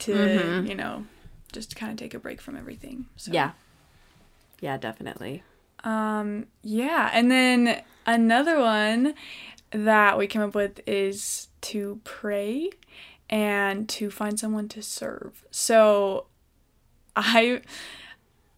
to 0.00 0.12
Mhm. 0.14 0.68
you 0.68 0.74
know 0.74 1.04
just 1.52 1.74
kind 1.76 1.90
of 1.92 1.98
take 1.98 2.14
a 2.14 2.18
break 2.18 2.40
from 2.40 2.56
everything. 2.56 3.06
So. 3.16 3.32
Yeah. 3.32 3.52
Yeah, 4.60 4.76
definitely. 4.76 5.42
Um, 5.82 6.46
yeah, 6.62 7.10
and 7.12 7.30
then 7.30 7.82
another 8.06 8.58
one 8.60 9.14
that 9.70 10.18
we 10.18 10.26
came 10.26 10.42
up 10.42 10.54
with 10.54 10.80
is 10.86 11.48
to 11.62 12.00
pray 12.04 12.70
and 13.30 13.88
to 13.88 14.10
find 14.10 14.38
someone 14.38 14.68
to 14.68 14.82
serve. 14.82 15.44
So 15.50 16.26
I 17.16 17.60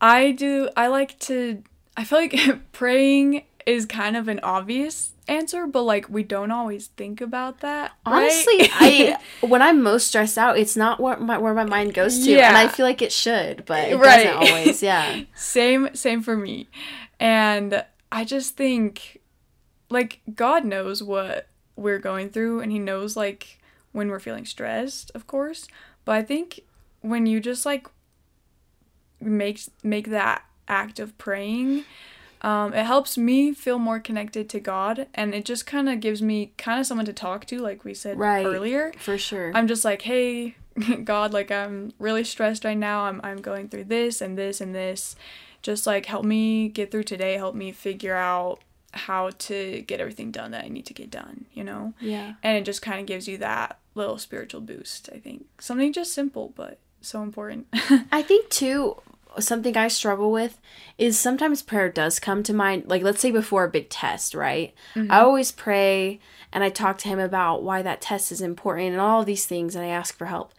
I 0.01 0.33
do 0.33 0.69
I 0.77 0.89
like 0.89 1.19
to 1.21 1.63
I 1.97 2.05
feel 2.05 2.19
like 2.19 2.39
praying 2.73 3.45
is 3.67 3.87
kind 3.87 4.17
of 4.17 4.27
an 4.29 4.41
obvious 4.43 5.13
answer, 5.29 5.67
but 5.69 5.83
like 5.85 6.09
we 6.09 6.23
don't 6.25 6.51
always 6.51 6.89
think 6.89 7.21
about 7.21 7.61
that. 7.61 7.93
right? 8.07 8.23
Honestly, 8.23 8.69
I 8.73 9.19
when 9.41 9.63
I'm 9.63 9.81
most 9.83 10.09
stressed 10.09 10.37
out, 10.37 10.59
it's 10.59 10.77
not 10.77 10.99
what 10.99 11.21
my, 11.21 11.39
where 11.39 11.55
my 11.55 11.65
mind 11.65 11.95
goes 11.95 12.25
to, 12.25 12.33
and 12.41 12.57
I 12.57 12.67
feel 12.67 12.85
like 12.85 13.03
it 13.03 13.13
should, 13.13 13.65
but 13.65 13.89
it 13.91 13.97
Right. 13.97 14.25
doesn't 14.25 14.49
always. 14.51 14.83
Yeah. 14.83 15.23
same 15.35 15.91
same 15.95 16.23
for 16.23 16.37
me 16.37 16.69
and 17.21 17.85
i 18.11 18.25
just 18.25 18.57
think 18.57 19.21
like 19.91 20.21
god 20.35 20.65
knows 20.65 21.03
what 21.03 21.47
we're 21.77 21.99
going 22.01 22.29
through 22.31 22.61
and 22.61 22.73
he 22.73 22.79
knows 22.81 23.17
like 23.17 23.61
when 23.93 24.09
we're 24.09 24.19
feeling 24.19 24.45
stressed 24.45 25.11
of 25.15 25.27
course 25.29 25.69
but 26.05 26.13
i 26.17 26.23
think 26.23 26.61
when 27.01 27.25
you 27.27 27.39
just 27.39 27.65
like 27.65 27.87
make 29.23 29.61
make 29.83 30.09
that 30.11 30.45
act 30.69 30.99
of 31.01 31.17
praying 31.19 31.85
um, 32.43 32.73
it 32.75 32.85
helps 32.85 33.17
me 33.17 33.53
feel 33.53 33.79
more 33.79 34.01
connected 34.01 34.49
to 34.51 34.59
god 34.61 35.07
and 35.15 35.35
it 35.35 35.45
just 35.45 35.67
kind 35.67 35.89
of 35.89 36.01
gives 36.01 36.21
me 36.23 36.53
kind 36.59 36.81
of 36.81 36.87
someone 36.87 37.07
to 37.07 37.13
talk 37.13 37.45
to 37.47 37.59
like 37.59 37.85
we 37.85 37.95
said 37.95 38.19
Right. 38.19 38.45
earlier 38.45 38.93
For 38.99 39.17
sure. 39.19 39.53
I'm 39.55 39.67
just 39.69 39.85
like, 39.85 40.03
hey, 40.03 40.57
God, 41.05 41.33
like 41.33 41.51
I'm 41.51 41.93
really 41.99 42.25
stressed 42.25 42.65
right 42.65 42.77
now. 42.79 43.03
I'm 43.05 43.21
I'm 43.23 43.41
going 43.43 43.69
through 43.69 43.85
this 43.85 44.21
and 44.23 44.39
this 44.39 44.61
and 44.61 44.75
this. 44.75 45.15
Just 45.61 45.87
like 45.87 46.07
help 46.07 46.25
me 46.25 46.69
get 46.69 46.91
through 46.91 47.03
today. 47.05 47.35
Help 47.35 47.55
me 47.55 47.73
figure 47.73 48.15
out 48.17 48.61
how 48.95 49.31
to 49.31 49.83
get 49.83 50.01
everything 50.01 50.31
done 50.31 50.51
that 50.53 50.65
I 50.65 50.69
need 50.69 50.87
to 50.87 50.95
get 50.95 51.11
done. 51.11 51.45
You 51.53 51.65
know, 51.65 51.93
yeah. 52.01 52.35
and 52.43 52.57
it 52.57 52.65
just 52.65 52.81
kind 52.83 53.01
of 53.01 53.07
gives 53.07 53.29
you 53.29 53.37
that 53.39 53.79
little 53.95 54.17
spiritual 54.19 54.63
boost. 54.63 55.11
I 55.15 55.19
think 55.19 55.45
something 55.61 55.93
just 55.93 56.15
simple 56.15 56.53
but 56.57 56.79
so 57.03 57.23
important. 57.23 57.67
I 58.11 58.23
think 58.23 58.49
too 58.49 58.97
something 59.39 59.77
I 59.77 59.89
struggle 59.89 60.31
with 60.31 60.61
is 60.99 61.19
sometimes 61.19 61.63
prayer 61.63 61.89
does 61.89 62.21
come 62.21 62.43
to 62.45 62.53
mind. 62.55 62.85
Like 62.87 63.03
let's 63.03 63.21
say 63.21 63.31
before 63.31 63.65
a 63.65 63.71
big 63.71 63.89
test, 63.89 64.35
right? 64.35 64.75
I 64.95 64.99
mm-hmm. 64.99 65.11
always 65.11 65.53
pray 65.53 66.21
and 66.53 66.63
I 66.63 66.69
talk 66.69 66.99
to 66.99 67.09
him 67.09 67.19
about 67.19 67.63
why 67.63 67.83
that 67.83 68.01
test 68.01 68.33
is 68.33 68.41
important 68.41 68.93
and 68.93 69.01
all 69.01 69.25
these 69.25 69.47
things 69.47 69.75
and 69.75 69.85
I 69.85 69.89
ask 69.89 70.17
for 70.17 70.27
help. 70.27 70.53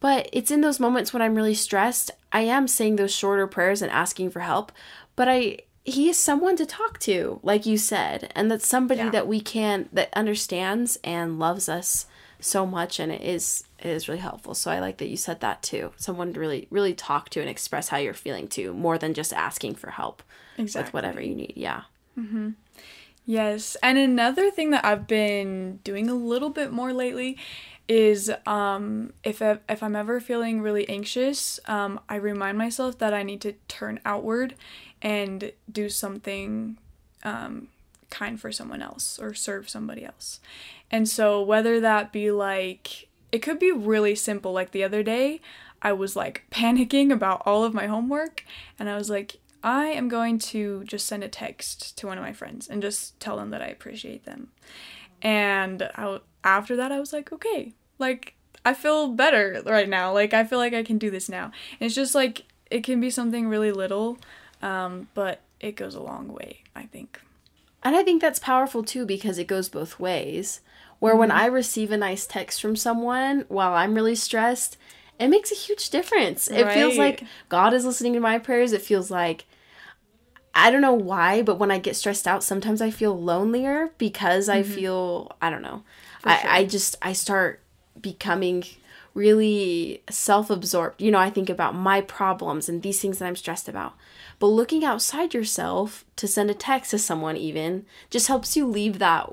But 0.00 0.28
it's 0.32 0.50
in 0.50 0.62
those 0.62 0.80
moments 0.80 1.12
when 1.12 1.22
I'm 1.22 1.34
really 1.34 1.54
stressed, 1.54 2.10
I 2.32 2.42
am 2.42 2.66
saying 2.66 2.96
those 2.96 3.14
shorter 3.14 3.46
prayers 3.46 3.82
and 3.82 3.92
asking 3.92 4.30
for 4.30 4.40
help, 4.40 4.72
but 5.14 5.28
I 5.28 5.58
he 5.82 6.10
is 6.10 6.18
someone 6.18 6.56
to 6.56 6.66
talk 6.66 6.98
to, 7.00 7.40
like 7.42 7.64
you 7.64 7.78
said, 7.78 8.30
and 8.36 8.50
that's 8.50 8.68
somebody 8.68 9.00
Yeah. 9.00 9.10
that 9.10 9.26
we 9.26 9.40
can 9.40 9.88
that 9.92 10.10
understands 10.14 10.98
and 11.02 11.38
loves 11.38 11.68
us 11.68 12.06
so 12.38 12.66
much 12.66 12.98
and 12.98 13.12
it 13.12 13.22
is 13.22 13.64
is 13.82 14.08
really 14.08 14.20
helpful. 14.20 14.54
So 14.54 14.70
I 14.70 14.80
like 14.80 14.98
that 14.98 15.08
you 15.08 15.16
said 15.16 15.40
that 15.40 15.62
too. 15.62 15.92
Someone 15.96 16.32
to 16.34 16.40
really 16.40 16.66
really 16.70 16.94
talk 16.94 17.28
to 17.30 17.40
and 17.40 17.48
express 17.48 17.88
how 17.88 17.98
you're 17.98 18.14
feeling 18.14 18.48
too, 18.48 18.72
more 18.74 18.98
than 18.98 19.14
just 19.14 19.32
asking 19.32 19.76
for 19.76 19.90
help 19.90 20.22
exactly. 20.58 20.88
with 20.88 20.94
whatever 20.94 21.20
you 21.20 21.34
need. 21.34 21.54
Yeah. 21.56 21.82
Yes, 23.26 23.76
and 23.82 23.96
another 23.96 24.50
thing 24.50 24.70
that 24.70 24.84
I've 24.84 25.06
been 25.06 25.78
doing 25.84 26.08
a 26.08 26.14
little 26.14 26.50
bit 26.50 26.72
more 26.72 26.92
lately 26.92 27.36
is 27.86 28.30
um, 28.46 29.12
if 29.24 29.42
I, 29.42 29.58
if 29.68 29.82
I'm 29.82 29.96
ever 29.96 30.20
feeling 30.20 30.60
really 30.62 30.88
anxious, 30.88 31.60
um, 31.66 32.00
I 32.08 32.16
remind 32.16 32.56
myself 32.56 32.98
that 32.98 33.12
I 33.12 33.22
need 33.22 33.40
to 33.42 33.54
turn 33.68 34.00
outward 34.04 34.54
and 35.02 35.52
do 35.70 35.88
something 35.88 36.78
um, 37.24 37.68
kind 38.10 38.40
for 38.40 38.52
someone 38.52 38.82
else 38.82 39.18
or 39.18 39.34
serve 39.34 39.68
somebody 39.68 40.04
else. 40.04 40.40
And 40.90 41.08
so 41.08 41.42
whether 41.42 41.80
that 41.80 42.12
be 42.12 42.30
like 42.30 43.08
it 43.32 43.40
could 43.40 43.58
be 43.58 43.72
really 43.72 44.14
simple. 44.14 44.52
Like 44.52 44.72
the 44.72 44.84
other 44.84 45.02
day, 45.02 45.40
I 45.82 45.92
was 45.92 46.16
like 46.16 46.44
panicking 46.50 47.12
about 47.12 47.42
all 47.46 47.64
of 47.64 47.74
my 47.74 47.86
homework, 47.86 48.44
and 48.78 48.88
I 48.88 48.96
was 48.96 49.10
like, 49.10 49.36
I 49.62 49.86
am 49.86 50.08
going 50.08 50.38
to 50.38 50.84
just 50.84 51.06
send 51.06 51.22
a 51.22 51.28
text 51.28 51.96
to 51.98 52.06
one 52.06 52.18
of 52.18 52.24
my 52.24 52.32
friends 52.32 52.68
and 52.68 52.80
just 52.80 53.18
tell 53.20 53.36
them 53.36 53.50
that 53.50 53.62
I 53.62 53.66
appreciate 53.66 54.24
them. 54.24 54.48
And 55.22 55.82
I, 55.94 56.20
after 56.44 56.76
that, 56.76 56.92
I 56.92 56.98
was 56.98 57.12
like, 57.12 57.32
okay, 57.32 57.74
like 57.98 58.34
I 58.64 58.74
feel 58.74 59.08
better 59.08 59.62
right 59.66 59.88
now. 59.88 60.12
Like 60.12 60.34
I 60.34 60.44
feel 60.44 60.58
like 60.58 60.74
I 60.74 60.82
can 60.82 60.98
do 60.98 61.10
this 61.10 61.28
now. 61.28 61.44
And 61.44 61.86
it's 61.86 61.94
just 61.94 62.14
like 62.14 62.44
it 62.70 62.84
can 62.84 63.00
be 63.00 63.10
something 63.10 63.48
really 63.48 63.72
little, 63.72 64.18
um, 64.62 65.08
but 65.14 65.40
it 65.60 65.76
goes 65.76 65.94
a 65.94 66.02
long 66.02 66.28
way. 66.32 66.62
I 66.74 66.84
think. 66.84 67.20
And 67.82 67.96
I 67.96 68.02
think 68.02 68.20
that's 68.20 68.38
powerful 68.38 68.82
too 68.82 69.06
because 69.06 69.38
it 69.38 69.46
goes 69.46 69.68
both 69.68 69.98
ways. 69.98 70.60
Where 71.00 71.16
when 71.16 71.30
mm-hmm. 71.30 71.38
I 71.38 71.46
receive 71.46 71.90
a 71.90 71.96
nice 71.96 72.26
text 72.26 72.62
from 72.62 72.76
someone 72.76 73.44
while 73.48 73.74
I'm 73.74 73.94
really 73.94 74.14
stressed, 74.14 74.76
it 75.18 75.28
makes 75.28 75.50
a 75.50 75.56
huge 75.56 75.90
difference. 75.90 76.48
It 76.48 76.72
feels 76.72 76.96
like 76.96 77.24
God 77.48 77.74
is 77.74 77.84
listening 77.84 78.12
to 78.14 78.20
my 78.20 78.38
prayers. 78.38 78.72
It 78.72 78.82
feels 78.82 79.10
like 79.10 79.44
I 80.54 80.70
don't 80.70 80.80
know 80.80 80.94
why, 80.94 81.42
but 81.42 81.58
when 81.58 81.70
I 81.70 81.78
get 81.78 81.96
stressed 81.96 82.26
out, 82.26 82.42
sometimes 82.42 82.82
I 82.82 82.90
feel 82.90 83.20
lonelier 83.20 83.90
because 83.98 84.48
I 84.48 84.62
mm-hmm. 84.62 84.72
feel 84.72 85.36
I 85.40 85.50
don't 85.50 85.62
know. 85.62 85.82
I, 86.24 86.44
I 86.48 86.64
just 86.64 86.96
I 87.02 87.12
start 87.12 87.60
becoming 88.00 88.64
really 89.14 90.02
self-absorbed. 90.08 91.00
You 91.00 91.10
know, 91.10 91.18
I 91.18 91.30
think 91.30 91.50
about 91.50 91.74
my 91.74 92.00
problems 92.00 92.68
and 92.68 92.82
these 92.82 93.00
things 93.00 93.18
that 93.18 93.26
I'm 93.26 93.36
stressed 93.36 93.68
about. 93.68 93.94
But 94.38 94.46
looking 94.46 94.84
outside 94.84 95.34
yourself 95.34 96.04
to 96.16 96.26
send 96.26 96.50
a 96.50 96.54
text 96.54 96.92
to 96.92 96.98
someone 96.98 97.36
even 97.36 97.86
just 98.08 98.28
helps 98.28 98.56
you 98.56 98.66
leave 98.66 98.98
that 98.98 99.30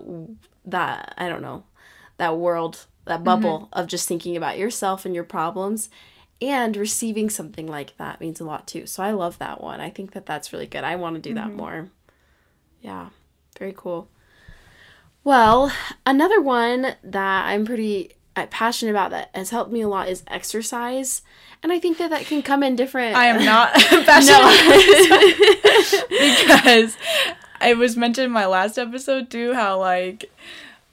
that 0.67 1.13
I 1.17 1.27
don't 1.27 1.41
know, 1.41 1.63
that 2.17 2.37
world, 2.37 2.85
that 3.05 3.23
bubble 3.23 3.69
of 3.73 3.87
just 3.87 4.07
thinking 4.07 4.37
about 4.37 4.57
yourself 4.57 5.05
and 5.05 5.15
your 5.15 5.23
problems 5.23 5.89
and 6.41 6.77
receiving 6.77 7.29
something 7.29 7.67
like 7.67 7.97
that 7.97 8.21
means 8.21 8.39
a 8.39 8.43
lot 8.43 8.67
too. 8.67 8.85
So 8.85 9.01
I 9.01 9.11
love 9.11 9.39
that 9.39 9.61
one. 9.61 9.79
I 9.79 9.89
think 9.89 10.11
that 10.11 10.25
that's 10.25 10.53
really 10.53 10.67
good. 10.67 10.83
I 10.83 10.95
want 10.95 11.15
to 11.15 11.21
do 11.21 11.33
that 11.33 11.53
more. 11.53 11.89
Yeah. 12.81 13.09
Very 13.57 13.73
cool. 13.75 14.07
Well, 15.23 15.71
another 16.05 16.39
one 16.39 16.95
that 17.03 17.45
I'm 17.45 17.65
pretty 17.65 18.13
uh, 18.35 18.45
passionate 18.47 18.91
about 18.91 19.11
that 19.11 19.29
has 19.33 19.49
helped 19.49 19.71
me 19.71 19.81
a 19.81 19.87
lot 19.87 20.09
is 20.09 20.23
exercise. 20.27 21.23
And 21.63 21.71
I 21.71 21.79
think 21.79 21.97
that 21.97 22.11
that 22.11 22.25
can 22.27 22.43
come 22.43 22.61
in 22.61 22.75
different 22.75 23.15
I 23.17 23.25
am 23.25 23.43
not 23.43 23.73
passionate 23.73 24.47
because 26.09 26.95
it 27.61 27.77
was 27.77 27.95
mentioned 27.97 28.25
in 28.25 28.31
my 28.31 28.45
last 28.45 28.77
episode 28.77 29.29
too 29.29 29.53
how 29.53 29.79
like 29.79 30.29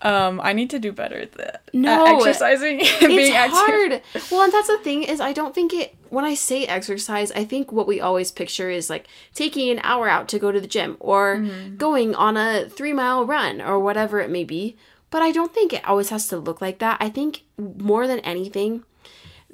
um 0.03 0.41
I 0.43 0.53
need 0.53 0.71
to 0.71 0.79
do 0.79 0.93
better 0.93 1.17
at 1.19 1.33
that. 1.33 1.55
at 1.67 1.75
No, 1.75 2.05
exercising 2.17 2.81
and 2.83 3.09
being 3.09 3.21
it's 3.21 3.35
active. 3.35 3.57
hard. 3.57 4.03
Well, 4.31 4.43
and 4.43 4.53
that's 4.53 4.69
the 4.69 4.79
thing 4.79 5.03
is 5.05 5.21
I 5.21 5.33
don't 5.33 5.55
think 5.55 5.73
it 5.73 5.95
when 6.11 6.25
I 6.25 6.35
say 6.35 6.67
exercise, 6.67 7.33
I 7.33 7.45
think 7.45 7.73
what 7.73 7.87
we 7.87 8.01
always 8.01 8.31
picture 8.31 8.71
is 8.71 8.89
like 8.91 9.07
taking 9.35 9.71
an 9.71 9.81
hour 9.83 10.09
out 10.09 10.29
to 10.29 10.39
go 10.39 10.53
to 10.53 10.61
the 10.61 10.69
gym 10.69 10.97
or 11.01 11.37
Mm-hmm. 11.37 11.77
going 11.77 12.15
on 12.15 12.37
a 12.37 12.67
3-mile 12.69 13.27
run 13.27 13.61
or 13.61 13.79
whatever 13.81 14.21
it 14.21 14.31
may 14.31 14.45
be. 14.45 14.77
But 15.11 15.23
I 15.23 15.33
don't 15.33 15.53
think 15.55 15.73
it 15.73 15.85
always 15.89 16.11
has 16.11 16.29
to 16.29 16.37
look 16.39 16.61
like 16.61 16.79
that. 16.81 16.99
I 17.01 17.09
think 17.09 17.43
more 17.57 18.07
than 18.07 18.19
anything, 18.21 18.85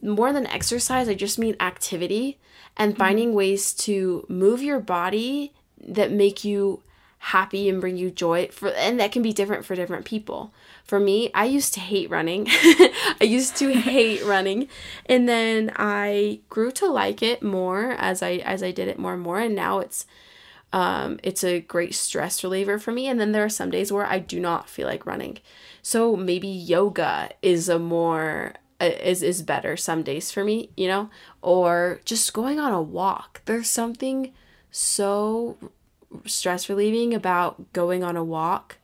more 0.03 0.33
than 0.33 0.47
exercise, 0.49 1.09
I 1.09 1.15
just 1.15 1.39
mean 1.39 1.55
activity 1.61 2.39
and 2.77 2.97
finding 2.97 3.35
ways 3.35 3.73
to 3.87 4.25
move 4.29 4.63
your 4.63 4.81
body 4.81 5.53
that 5.87 6.11
make 6.13 6.45
you 6.45 6.83
happy 7.25 7.69
and 7.69 7.83
bring 7.83 7.99
you 7.99 8.11
joy 8.11 8.49
for 8.49 8.69
and 8.71 8.99
that 8.99 9.13
can 9.13 9.21
be 9.23 9.33
different 9.33 9.65
for 9.65 9.75
different 9.75 10.07
people. 10.07 10.53
For 10.85 10.99
me, 10.99 11.31
I 11.35 11.45
used 11.45 11.75
to 11.75 11.81
hate 11.81 12.11
running. 12.11 12.47
I 12.51 13.25
used 13.25 13.57
to 13.59 13.73
hate 13.73 14.25
running 14.25 14.69
and 15.07 15.29
then 15.29 15.71
I 15.77 16.41
grew 16.49 16.71
to 16.73 16.87
like 16.87 17.23
it 17.23 17.43
more 17.43 17.93
as 17.93 18.23
I 18.23 18.37
as 18.37 18.63
I 18.63 18.71
did 18.71 18.89
it 18.89 18.99
more 18.99 19.15
and 19.15 19.23
more 19.23 19.39
and 19.39 19.55
now 19.55 19.81
it's 19.81 20.07
um, 20.73 21.19
it's 21.23 21.43
a 21.45 21.61
great 21.61 21.95
stress 21.95 22.45
reliever 22.45 22.79
for 22.79 22.93
me. 22.93 23.09
And 23.09 23.21
then 23.21 23.33
there 23.33 23.45
are 23.45 23.49
some 23.49 23.71
days 23.71 23.93
where 23.93 24.07
I 24.07 24.19
do 24.19 24.39
not 24.39 24.69
feel 24.69 24.87
like 24.87 25.05
running. 25.05 25.39
So 25.83 26.15
maybe 26.15 26.49
yoga 26.49 27.31
is 27.43 27.69
a 27.69 27.79
more 27.79 28.55
uh, 28.81 28.93
is 29.03 29.23
is 29.23 29.43
better 29.43 29.77
some 29.77 30.03
days 30.03 30.31
for 30.31 30.45
me, 30.45 30.71
you 30.77 30.89
know, 30.89 31.11
or 31.43 32.01
just 32.05 32.33
going 32.33 32.59
on 32.59 32.73
a 32.73 32.81
walk. 32.81 33.43
There's 33.45 33.69
something 33.69 34.33
so 34.71 35.57
stress 36.27 36.69
relieving 36.69 37.15
about 37.15 37.73
going 37.73 38.03
on 38.05 38.17
a 38.17 38.25
walk 38.25 38.79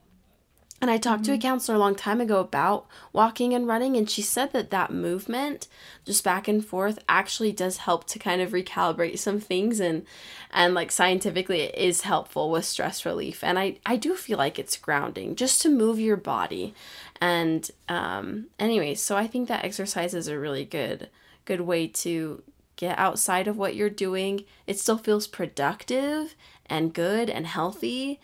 And 0.79 0.91
I 0.91 0.99
talked 0.99 1.25
to 1.25 1.33
a 1.33 1.39
counselor 1.39 1.75
a 1.75 1.79
long 1.79 1.95
time 1.95 2.21
ago 2.21 2.39
about 2.39 2.85
walking 3.11 3.55
and 3.55 3.65
running, 3.65 3.97
and 3.97 4.07
she 4.07 4.21
said 4.21 4.51
that 4.53 4.69
that 4.69 4.91
movement, 4.93 5.67
just 6.05 6.23
back 6.23 6.47
and 6.47 6.63
forth, 6.63 6.99
actually 7.09 7.51
does 7.51 7.77
help 7.77 8.05
to 8.09 8.19
kind 8.19 8.41
of 8.43 8.51
recalibrate 8.51 9.17
some 9.17 9.39
things, 9.39 9.79
and 9.79 10.05
and 10.51 10.75
like 10.75 10.91
scientifically, 10.91 11.61
it 11.61 11.75
is 11.75 12.01
helpful 12.01 12.51
with 12.51 12.63
stress 12.63 13.05
relief. 13.07 13.43
And 13.43 13.57
I 13.57 13.77
I 13.87 13.95
do 13.95 14.13
feel 14.15 14.37
like 14.37 14.59
it's 14.59 14.77
grounding 14.77 15.35
just 15.35 15.63
to 15.63 15.69
move 15.69 15.99
your 15.99 16.17
body, 16.17 16.75
and 17.19 17.69
um, 17.89 18.47
anyway, 18.59 18.93
so 18.93 19.17
I 19.17 19.25
think 19.25 19.47
that 19.47 19.65
exercise 19.65 20.13
is 20.13 20.27
a 20.27 20.37
really 20.37 20.63
good 20.65 21.09
good 21.45 21.61
way 21.61 21.87
to 21.87 22.43
get 22.75 22.99
outside 22.99 23.47
of 23.47 23.57
what 23.57 23.75
you're 23.75 23.89
doing. 23.89 24.45
It 24.67 24.77
still 24.79 24.99
feels 24.99 25.25
productive 25.25 26.35
and 26.69 26.93
good 26.93 27.29
and 27.29 27.47
healthy 27.47 28.19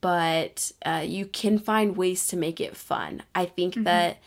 but 0.00 0.72
uh, 0.84 1.04
you 1.06 1.26
can 1.26 1.58
find 1.58 1.96
ways 1.96 2.26
to 2.28 2.36
make 2.36 2.60
it 2.60 2.76
fun. 2.76 3.22
I 3.34 3.44
think 3.44 3.74
mm-hmm. 3.74 3.84
that 3.84 4.18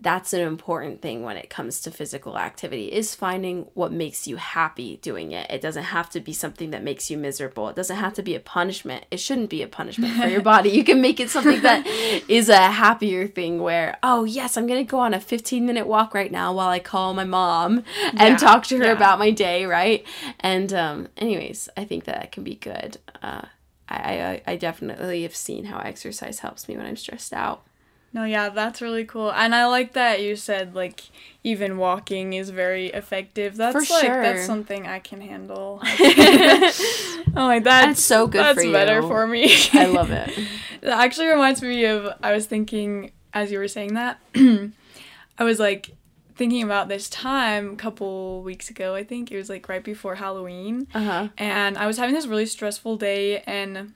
that's 0.00 0.32
an 0.32 0.40
important 0.40 1.02
thing 1.02 1.22
when 1.22 1.36
it 1.36 1.50
comes 1.50 1.80
to 1.80 1.90
physical 1.90 2.38
activity 2.38 2.92
is 2.92 3.14
finding 3.14 3.68
what 3.74 3.90
makes 3.92 4.28
you 4.28 4.36
happy 4.36 4.98
doing 5.02 5.32
it. 5.32 5.50
It 5.50 5.60
doesn't 5.60 5.84
have 5.84 6.08
to 6.10 6.20
be 6.20 6.32
something 6.32 6.70
that 6.70 6.84
makes 6.84 7.10
you 7.10 7.18
miserable. 7.18 7.68
It 7.68 7.76
doesn't 7.76 7.96
have 7.96 8.14
to 8.14 8.22
be 8.22 8.34
a 8.34 8.40
punishment. 8.40 9.06
It 9.10 9.18
shouldn't 9.18 9.50
be 9.50 9.62
a 9.62 9.68
punishment 9.68 10.14
for 10.14 10.28
your 10.28 10.40
body. 10.54 10.70
You 10.70 10.84
can 10.84 11.00
make 11.00 11.18
it 11.18 11.30
something 11.30 11.62
that 11.62 11.86
is 12.28 12.48
a 12.48 12.70
happier 12.70 13.26
thing 13.26 13.60
where, 13.60 13.98
oh, 14.02 14.24
yes, 14.24 14.56
I'm 14.56 14.66
going 14.66 14.84
to 14.84 14.90
go 14.90 15.00
on 15.00 15.14
a 15.14 15.20
15 15.20 15.66
minute 15.66 15.86
walk 15.86 16.14
right 16.14 16.30
now 16.30 16.52
while 16.52 16.68
I 16.68 16.78
call 16.78 17.14
my 17.14 17.24
mom 17.24 17.82
and 18.12 18.30
yeah, 18.30 18.36
talk 18.36 18.66
to 18.66 18.78
her 18.78 18.84
yeah. 18.84 18.92
about 18.92 19.18
my 19.18 19.30
day, 19.30 19.66
right? 19.66 20.06
And 20.40 20.72
um 20.72 21.08
anyways, 21.16 21.68
I 21.76 21.84
think 21.84 22.04
that, 22.04 22.16
that 22.20 22.32
can 22.32 22.44
be 22.44 22.54
good. 22.54 22.98
Uh 23.22 23.42
I, 23.90 24.42
I, 24.46 24.52
I 24.52 24.56
definitely 24.56 25.22
have 25.22 25.34
seen 25.34 25.64
how 25.64 25.78
exercise 25.78 26.40
helps 26.40 26.68
me 26.68 26.76
when 26.76 26.84
I'm 26.84 26.96
stressed 26.96 27.32
out. 27.32 27.64
No, 28.12 28.24
yeah, 28.24 28.48
that's 28.48 28.80
really 28.80 29.04
cool. 29.04 29.30
And 29.30 29.54
I 29.54 29.66
like 29.66 29.92
that 29.92 30.22
you 30.22 30.34
said 30.34 30.74
like 30.74 31.02
even 31.44 31.76
walking 31.76 32.32
is 32.32 32.50
very 32.50 32.86
effective. 32.88 33.56
That's 33.56 33.72
for 33.72 33.94
like 33.94 34.04
sure. 34.04 34.22
that's 34.22 34.46
something 34.46 34.86
I 34.86 34.98
can 34.98 35.20
handle. 35.20 35.80
oh 35.82 37.22
my 37.34 37.58
that's, 37.58 37.86
that's 37.86 38.02
so 38.02 38.26
good 38.26 38.40
that's 38.40 38.58
for 38.58 38.64
you. 38.64 38.72
better 38.72 39.02
for 39.02 39.26
me. 39.26 39.54
I 39.72 39.86
love 39.86 40.10
it. 40.10 40.30
That 40.80 41.00
actually 41.00 41.26
reminds 41.26 41.60
me 41.60 41.86
of 41.86 42.14
I 42.22 42.32
was 42.32 42.46
thinking 42.46 43.10
as 43.34 43.50
you 43.50 43.58
were 43.58 43.66
saying 43.66 43.94
that 43.94 44.20
I 44.36 45.42
was 45.42 45.58
like 45.58 45.90
thinking 46.36 46.62
about 46.62 46.86
this 46.86 47.10
time 47.10 47.72
a 47.72 47.76
couple 47.76 48.42
weeks 48.44 48.70
ago. 48.70 48.94
I 48.94 49.02
think 49.02 49.32
it 49.32 49.36
was 49.36 49.48
like 49.48 49.68
right 49.68 49.82
before 49.82 50.14
Halloween. 50.14 50.86
Uh-huh. 50.94 51.28
And 51.36 51.76
I 51.76 51.88
was 51.88 51.98
having 51.98 52.14
this 52.14 52.28
really 52.28 52.46
stressful 52.46 52.96
day 52.96 53.40
and 53.40 53.92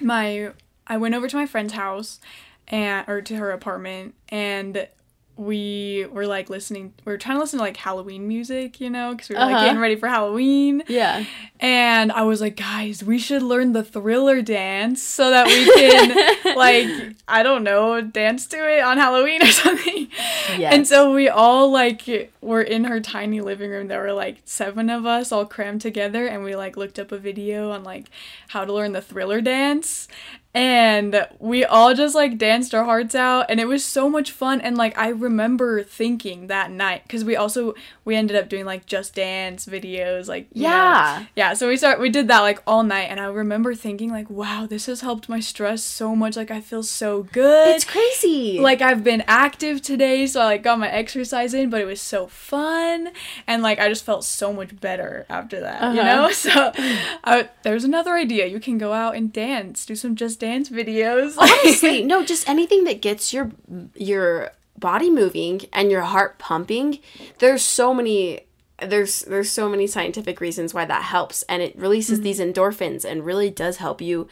my 0.00 0.52
I 0.86 0.96
went 0.96 1.14
over 1.14 1.28
to 1.28 1.36
my 1.36 1.46
friend's 1.46 1.74
house 1.74 2.18
and 2.68 3.08
or 3.08 3.20
to 3.22 3.36
her 3.36 3.50
apartment 3.50 4.14
and 4.28 4.88
we 5.36 6.06
were 6.12 6.26
like 6.26 6.48
listening 6.48 6.94
we 7.04 7.12
were 7.12 7.18
trying 7.18 7.36
to 7.36 7.40
listen 7.40 7.58
to 7.58 7.62
like 7.62 7.76
halloween 7.76 8.26
music 8.26 8.80
you 8.80 8.88
know 8.88 9.12
because 9.12 9.28
we 9.28 9.34
were 9.34 9.40
uh-huh. 9.42 9.52
like 9.52 9.66
getting 9.66 9.80
ready 9.80 9.94
for 9.94 10.08
halloween 10.08 10.82
yeah 10.88 11.24
and 11.60 12.10
i 12.12 12.22
was 12.22 12.40
like 12.40 12.56
guys 12.56 13.04
we 13.04 13.18
should 13.18 13.42
learn 13.42 13.72
the 13.72 13.84
thriller 13.84 14.40
dance 14.40 15.02
so 15.02 15.30
that 15.30 15.46
we 15.46 15.74
can 15.74 16.56
like 16.56 16.88
i 17.28 17.42
don't 17.42 17.62
know 17.62 18.00
dance 18.00 18.46
to 18.46 18.56
it 18.56 18.80
on 18.80 18.96
halloween 18.96 19.42
or 19.42 19.46
something 19.50 20.08
yes. 20.56 20.72
and 20.72 20.86
so 20.86 21.12
we 21.12 21.28
all 21.28 21.70
like 21.70 22.32
were 22.46 22.62
in 22.62 22.84
her 22.84 23.00
tiny 23.00 23.40
living 23.40 23.70
room 23.70 23.88
there 23.88 24.00
were 24.00 24.12
like 24.12 24.38
seven 24.44 24.88
of 24.88 25.04
us 25.04 25.32
all 25.32 25.44
crammed 25.44 25.80
together 25.80 26.26
and 26.26 26.44
we 26.44 26.54
like 26.54 26.76
looked 26.76 26.98
up 26.98 27.12
a 27.12 27.18
video 27.18 27.70
on 27.70 27.82
like 27.82 28.06
how 28.48 28.64
to 28.64 28.72
learn 28.72 28.92
the 28.92 29.02
thriller 29.02 29.40
dance. 29.40 30.08
And 30.54 31.28
we 31.38 31.66
all 31.66 31.92
just 31.92 32.14
like 32.14 32.38
danced 32.38 32.74
our 32.74 32.84
hearts 32.84 33.14
out 33.14 33.44
and 33.50 33.60
it 33.60 33.66
was 33.66 33.84
so 33.84 34.08
much 34.08 34.30
fun. 34.30 34.62
And 34.62 34.76
like 34.76 34.96
i 34.96 35.08
remember 35.08 35.82
thinking 35.82 36.46
that 36.46 36.70
night 36.70 37.02
because 37.02 37.24
we 37.24 37.36
also 37.36 37.74
we 38.06 38.16
ended 38.16 38.36
up 38.36 38.48
doing 38.48 38.64
like 38.64 38.86
just 38.86 39.14
dance 39.14 39.66
videos 39.66 40.28
like 40.28 40.48
yeah 40.52 41.18
know. 41.20 41.26
yeah 41.34 41.52
so 41.54 41.68
we 41.68 41.76
start 41.76 42.00
we 42.00 42.08
did 42.08 42.28
that 42.28 42.40
like 42.40 42.62
all 42.66 42.82
night 42.82 43.08
and 43.10 43.20
i 43.20 43.26
remember 43.26 43.74
thinking 43.74 44.10
like 44.10 44.30
wow 44.30 44.66
this 44.66 44.86
has 44.86 45.02
helped 45.02 45.28
my 45.28 45.40
stress 45.40 45.82
so 45.82 46.16
much 46.16 46.36
like 46.36 46.50
i 46.50 46.60
feel 46.60 46.82
so 46.82 47.24
good. 47.24 47.68
It's 47.68 47.84
crazy. 47.84 48.58
Like 48.58 48.80
i've 48.80 49.04
been 49.04 49.24
active 49.26 49.82
today 49.82 50.26
so 50.26 50.40
i 50.40 50.44
like 50.44 50.62
got 50.62 50.78
my 50.78 50.88
exercise 50.88 51.52
in 51.52 51.68
but 51.68 51.80
it 51.80 51.86
was 51.86 52.00
so 52.00 52.26
fun 52.36 53.10
and 53.46 53.62
like 53.62 53.80
i 53.80 53.88
just 53.88 54.04
felt 54.04 54.24
so 54.24 54.52
much 54.52 54.78
better 54.80 55.26
after 55.28 55.60
that 55.60 55.82
uh-huh. 55.82 55.96
you 55.96 56.02
know 56.02 56.30
so 56.32 56.72
I, 57.24 57.48
there's 57.62 57.84
another 57.84 58.14
idea 58.14 58.46
you 58.46 58.60
can 58.60 58.78
go 58.78 58.92
out 58.92 59.16
and 59.16 59.32
dance 59.32 59.84
do 59.86 59.96
some 59.96 60.14
just 60.14 60.40
dance 60.40 60.68
videos. 60.70 61.36
Honestly, 61.38 62.02
no, 62.02 62.24
just 62.24 62.48
anything 62.48 62.84
that 62.84 63.00
gets 63.00 63.32
your 63.32 63.52
your 63.94 64.52
body 64.78 65.10
moving 65.10 65.62
and 65.72 65.90
your 65.90 66.02
heart 66.02 66.38
pumping. 66.38 66.98
There's 67.38 67.62
so 67.62 67.94
many 67.94 68.42
there's 68.80 69.22
there's 69.22 69.50
so 69.50 69.68
many 69.68 69.86
scientific 69.86 70.40
reasons 70.40 70.74
why 70.74 70.84
that 70.84 71.02
helps 71.02 71.42
and 71.44 71.62
it 71.62 71.76
releases 71.78 72.18
mm-hmm. 72.18 72.24
these 72.24 72.40
endorphins 72.40 73.04
and 73.04 73.24
really 73.24 73.50
does 73.50 73.78
help 73.78 74.00
you 74.02 74.28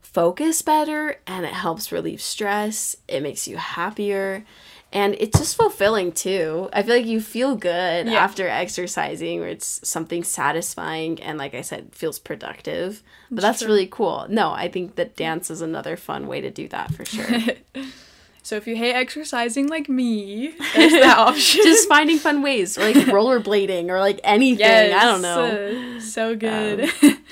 focus 0.00 0.62
better 0.62 1.16
and 1.26 1.44
it 1.44 1.52
helps 1.52 1.90
relieve 1.90 2.22
stress. 2.22 2.96
It 3.08 3.22
makes 3.22 3.48
you 3.48 3.56
happier 3.56 4.44
and 4.90 5.16
it's 5.18 5.38
just 5.38 5.56
fulfilling 5.56 6.12
too. 6.12 6.70
I 6.72 6.82
feel 6.82 6.96
like 6.96 7.06
you 7.06 7.20
feel 7.20 7.56
good 7.56 8.06
yeah. 8.06 8.14
after 8.14 8.48
exercising, 8.48 9.40
where 9.40 9.48
it's 9.50 9.86
something 9.86 10.24
satisfying 10.24 11.20
and, 11.22 11.36
like 11.36 11.54
I 11.54 11.60
said, 11.60 11.94
feels 11.94 12.18
productive. 12.18 13.02
But 13.30 13.42
that's 13.42 13.62
really 13.62 13.86
cool. 13.86 14.26
No, 14.30 14.50
I 14.50 14.68
think 14.68 14.94
that 14.94 15.14
dance 15.14 15.50
is 15.50 15.60
another 15.60 15.96
fun 15.96 16.26
way 16.26 16.40
to 16.40 16.50
do 16.50 16.68
that 16.68 16.94
for 16.94 17.04
sure. 17.04 17.38
so 18.42 18.56
if 18.56 18.66
you 18.66 18.76
hate 18.76 18.94
exercising 18.94 19.68
like 19.68 19.90
me, 19.90 20.54
there's 20.74 20.92
that 20.92 21.18
option. 21.18 21.60
just 21.64 21.86
finding 21.86 22.18
fun 22.18 22.40
ways, 22.40 22.78
or 22.78 22.84
like 22.84 22.94
rollerblading, 23.06 23.90
or 23.90 24.00
like 24.00 24.20
anything. 24.24 24.60
Yes, 24.60 25.02
I 25.02 25.04
don't 25.04 25.20
know. 25.20 25.96
Uh, 25.96 26.00
so 26.00 26.34
good. 26.34 26.90
Um. 27.02 27.24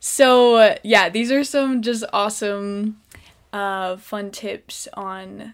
so 0.00 0.78
yeah, 0.82 1.10
these 1.10 1.30
are 1.30 1.44
some 1.44 1.82
just 1.82 2.02
awesome, 2.14 2.98
uh, 3.52 3.98
fun 3.98 4.30
tips 4.30 4.88
on 4.94 5.52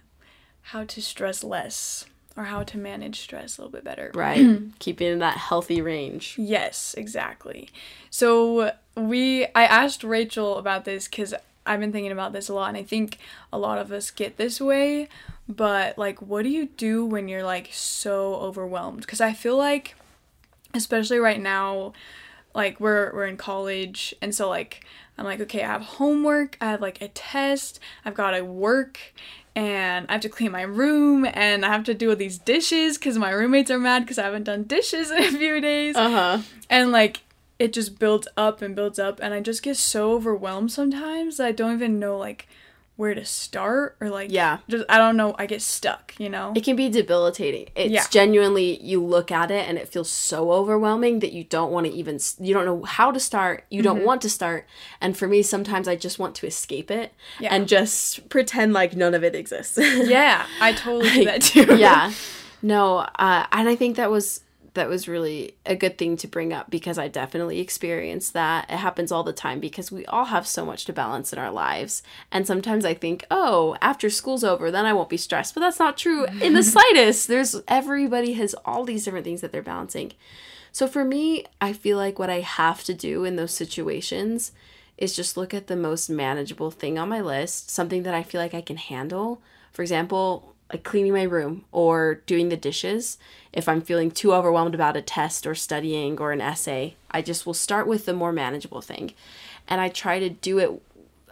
how 0.69 0.85
to 0.85 1.01
stress 1.01 1.43
less 1.43 2.05
or 2.37 2.45
how 2.45 2.63
to 2.63 2.77
manage 2.77 3.21
stress 3.21 3.57
a 3.57 3.63
little 3.63 3.73
bit 3.73 3.85
better. 3.85 4.11
Right. 4.15 4.61
Keeping 4.79 5.09
in 5.09 5.19
that 5.21 5.39
healthy 5.39 5.81
range. 5.81 6.35
Yes, 6.37 6.95
exactly. 6.97 7.71
So 8.11 8.73
we 8.95 9.47
I 9.47 9.65
asked 9.65 10.05
Rachel 10.05 10.59
about 10.59 10.85
this 10.85 11.09
cuz 11.09 11.33
I've 11.65 11.81
been 11.81 11.93
thinking 11.93 12.13
about 12.13 12.33
this 12.35 12.49
a 12.49 12.55
lot 12.55 12.69
and 12.69 12.77
I 12.77 12.83
think 12.83 13.19
a 13.51 13.59
lot 13.59 13.79
of 13.79 13.91
us 13.93 14.11
get 14.11 14.37
this 14.37 14.61
way, 14.61 15.09
but 15.49 15.97
like 15.97 16.21
what 16.21 16.43
do 16.43 16.51
you 16.51 16.67
do 16.67 17.05
when 17.05 17.29
you're 17.29 17.45
like 17.45 17.71
so 17.73 18.35
overwhelmed? 18.35 19.07
Cuz 19.07 19.23
I 19.23 19.33
feel 19.33 19.57
like 19.57 19.97
especially 20.75 21.19
right 21.19 21.41
now 21.41 21.95
like 22.55 22.79
we're 22.79 23.11
we're 23.15 23.27
in 23.27 23.39
college 23.39 24.15
and 24.21 24.35
so 24.35 24.51
like 24.51 24.85
I'm 25.17 25.25
like 25.25 25.41
okay, 25.41 25.63
I 25.63 25.67
have 25.67 25.83
homework, 25.83 26.59
I 26.61 26.67
have 26.67 26.83
like 26.83 27.01
a 27.01 27.09
test, 27.09 27.81
I've 28.05 28.15
got 28.15 28.33
to 28.33 28.43
work 28.45 29.15
and 29.59 30.07
I 30.09 30.13
have 30.13 30.21
to 30.21 30.29
clean 30.29 30.53
my 30.53 30.63
room 30.63 31.27
and 31.35 31.67
I 31.67 31.73
have 31.73 31.83
to 31.85 31.95
do 31.95 32.11
all 32.11 32.17
these 32.17 32.39
dishes 32.39 32.97
because 32.97 33.19
my 33.19 33.31
roommates 33.31 33.73
are 33.73 33.79
mad 33.79 34.05
because 34.05 34.17
I 34.17 34.23
haven't 34.23 34.45
done 34.45 34.63
dishes 34.63 35.11
in 35.11 35.19
a 35.19 35.33
few 35.33 35.61
days. 35.61 35.97
Uh 35.97 36.11
huh. 36.11 36.43
And 36.71 36.93
like 36.93 37.23
it 37.59 37.73
just 37.73 37.99
builds 37.99 38.29
up 38.37 38.63
and 38.63 38.77
builds 38.77 39.01
up 39.01 39.19
and 39.21 39.35
I 39.35 39.41
just 39.41 39.65
get 39.65 39.77
so 39.77 40.13
overwhelmed 40.13 40.71
sometimes 40.71 41.41
I 41.41 41.51
don't 41.51 41.75
even 41.75 41.99
know 41.99 42.17
like 42.17 42.47
where 42.99 43.15
to 43.15 43.25
start 43.25 43.97
or 44.01 44.11
like 44.11 44.31
yeah. 44.31 44.59
just 44.69 44.85
i 44.89 44.99
don't 44.99 45.17
know 45.17 45.33
i 45.39 45.47
get 45.47 45.63
stuck 45.63 46.09
you 46.19 46.29
know? 46.29 46.53
It 46.55 46.65
can 46.65 46.77
be 46.77 46.89
debilitating. 46.89 47.69
It's 47.75 47.93
yeah. 47.93 48.05
genuinely 48.11 48.83
you 48.83 49.03
look 49.05 49.31
at 49.31 49.51
it 49.51 49.69
and 49.69 49.79
it 49.79 49.89
feels 49.89 50.11
so 50.11 50.51
overwhelming 50.53 51.21
that 51.21 51.33
you 51.33 51.45
don't 51.45 51.71
want 51.71 51.87
to 51.87 51.93
even 51.93 52.19
you 52.41 52.53
don't 52.53 52.65
know 52.65 52.83
how 52.83 53.11
to 53.13 53.21
start 53.21 53.65
you 53.71 53.83
mm-hmm. 53.83 53.95
don't 53.95 54.05
want 54.05 54.23
to 54.23 54.31
start. 54.31 54.67
And 55.01 55.17
for 55.17 55.29
me 55.29 55.43
sometimes 55.43 55.87
i 55.89 55.97
just 55.97 56.19
want 56.19 56.35
to 56.37 56.47
escape 56.47 56.91
it 56.91 57.15
yeah. 57.39 57.55
and 57.55 57.69
just 57.69 58.29
pretend 58.29 58.73
like 58.73 58.97
none 58.97 59.15
of 59.15 59.23
it 59.25 59.35
exists. 59.35 59.79
Yeah 60.09 60.47
i 60.61 60.73
totally 60.73 61.25
like, 61.25 61.43
do 61.43 61.65
that 61.65 61.77
too. 61.77 61.77
yeah. 61.77 62.13
No 62.61 62.97
uh, 62.97 63.47
and 63.53 63.69
i 63.69 63.77
think 63.77 63.97
that 63.97 64.11
was 64.11 64.41
that 64.79 64.89
was 64.89 65.07
really 65.07 65.57
a 65.67 65.77
good 65.77 65.99
thing 65.99 66.17
to 66.17 66.27
bring 66.27 66.53
up 66.53 66.71
because 66.71 66.99
I 66.99 67.09
definitely 67.09 67.61
experienced 67.61 68.33
that. 68.33 68.71
It 68.71 68.77
happens 68.77 69.13
all 69.13 69.23
the 69.23 69.33
time 69.33 69.61
because 69.61 69.93
we 69.93 70.07
all 70.07 70.27
have 70.27 70.47
so 70.47 70.65
much 70.65 70.85
to 70.87 70.93
balance 70.93 71.33
in 71.33 71.39
our 71.39 71.51
lives. 71.51 72.03
And 72.33 72.47
sometimes 72.47 72.85
I 72.85 72.95
think, 72.95 73.27
oh, 73.31 73.77
after 73.83 74.09
school's 74.09 74.45
over, 74.45 74.71
then 74.71 74.87
I 74.87 74.93
won't 74.93 75.11
be 75.11 75.17
stressed. 75.17 75.55
But 75.55 75.61
that's 75.61 75.79
not 75.79 75.99
true 75.99 76.25
in 76.41 76.55
the 76.55 76.63
slightest. 76.65 77.29
There's 77.29 77.61
everybody 77.69 78.33
has 78.35 78.55
all 78.65 78.85
these 78.85 79.05
different 79.05 79.25
things 79.25 79.43
that 79.43 79.53
they're 79.53 79.63
balancing. 79.63 80.13
So 80.73 80.87
for 80.87 81.05
me, 81.05 81.45
I 81.61 81.73
feel 81.73 81.97
like 81.97 82.19
what 82.19 82.31
I 82.31 82.41
have 82.41 82.85
to 82.85 82.95
do 82.95 83.25
in 83.25 83.37
those 83.37 83.53
situations 83.53 84.53
is 84.97 85.15
just 85.15 85.37
look 85.37 85.55
at 85.55 85.67
the 85.67 85.77
most 85.77 86.09
manageable 86.09 86.71
thing 86.71 86.99
on 86.99 87.09
my 87.09 87.21
list, 87.21 87.71
something 87.71 88.03
that 88.03 88.15
I 88.15 88.23
feel 88.23 88.41
like 88.41 88.55
I 88.55 88.61
can 88.61 88.77
handle. 88.77 89.41
For 89.73 89.83
example, 89.83 90.55
like 90.73 90.85
cleaning 90.85 91.13
my 91.13 91.23
room 91.23 91.65
or 91.73 92.17
doing 92.27 92.49
the 92.49 92.57
dishes. 92.57 93.19
If 93.53 93.69
I'm 93.69 93.81
feeling 93.81 94.11
too 94.11 94.35
overwhelmed 94.35 94.75
about 94.75 94.97
a 94.97 95.03
test 95.03 95.47
or 95.47 95.55
studying 95.55 96.19
or 96.19 96.33
an 96.33 96.41
essay, 96.41 96.97
I 97.11 97.23
just 97.23 97.47
will 97.47 97.55
start 97.55 97.87
with 97.87 98.05
the 98.05 98.13
more 98.13 98.33
manageable 98.33 98.83
thing. 98.83 99.15
And 99.67 99.81
I 99.81 99.89
try 99.89 100.19
to 100.19 100.29
do 100.29 100.59
it 100.59 100.83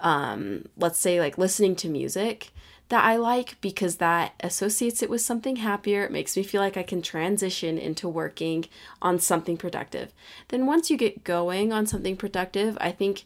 um, 0.00 0.66
let's 0.76 0.98
say 0.98 1.20
like 1.20 1.38
listening 1.38 1.76
to 1.76 1.88
music 1.88 2.50
that 2.88 3.04
I 3.04 3.16
like 3.16 3.60
because 3.60 3.96
that 3.96 4.34
associates 4.40 5.02
it 5.02 5.10
with 5.10 5.20
something 5.20 5.56
happier. 5.56 6.04
It 6.04 6.12
makes 6.12 6.36
me 6.36 6.44
feel 6.44 6.60
like 6.60 6.76
I 6.76 6.84
can 6.84 7.02
transition 7.02 7.78
into 7.78 8.08
working 8.08 8.66
on 9.02 9.18
something 9.18 9.56
productive. 9.56 10.12
Then 10.48 10.66
once 10.66 10.88
you 10.88 10.96
get 10.96 11.24
going 11.24 11.72
on 11.72 11.86
something 11.86 12.16
productive, 12.16 12.78
I 12.80 12.92
think 12.92 13.24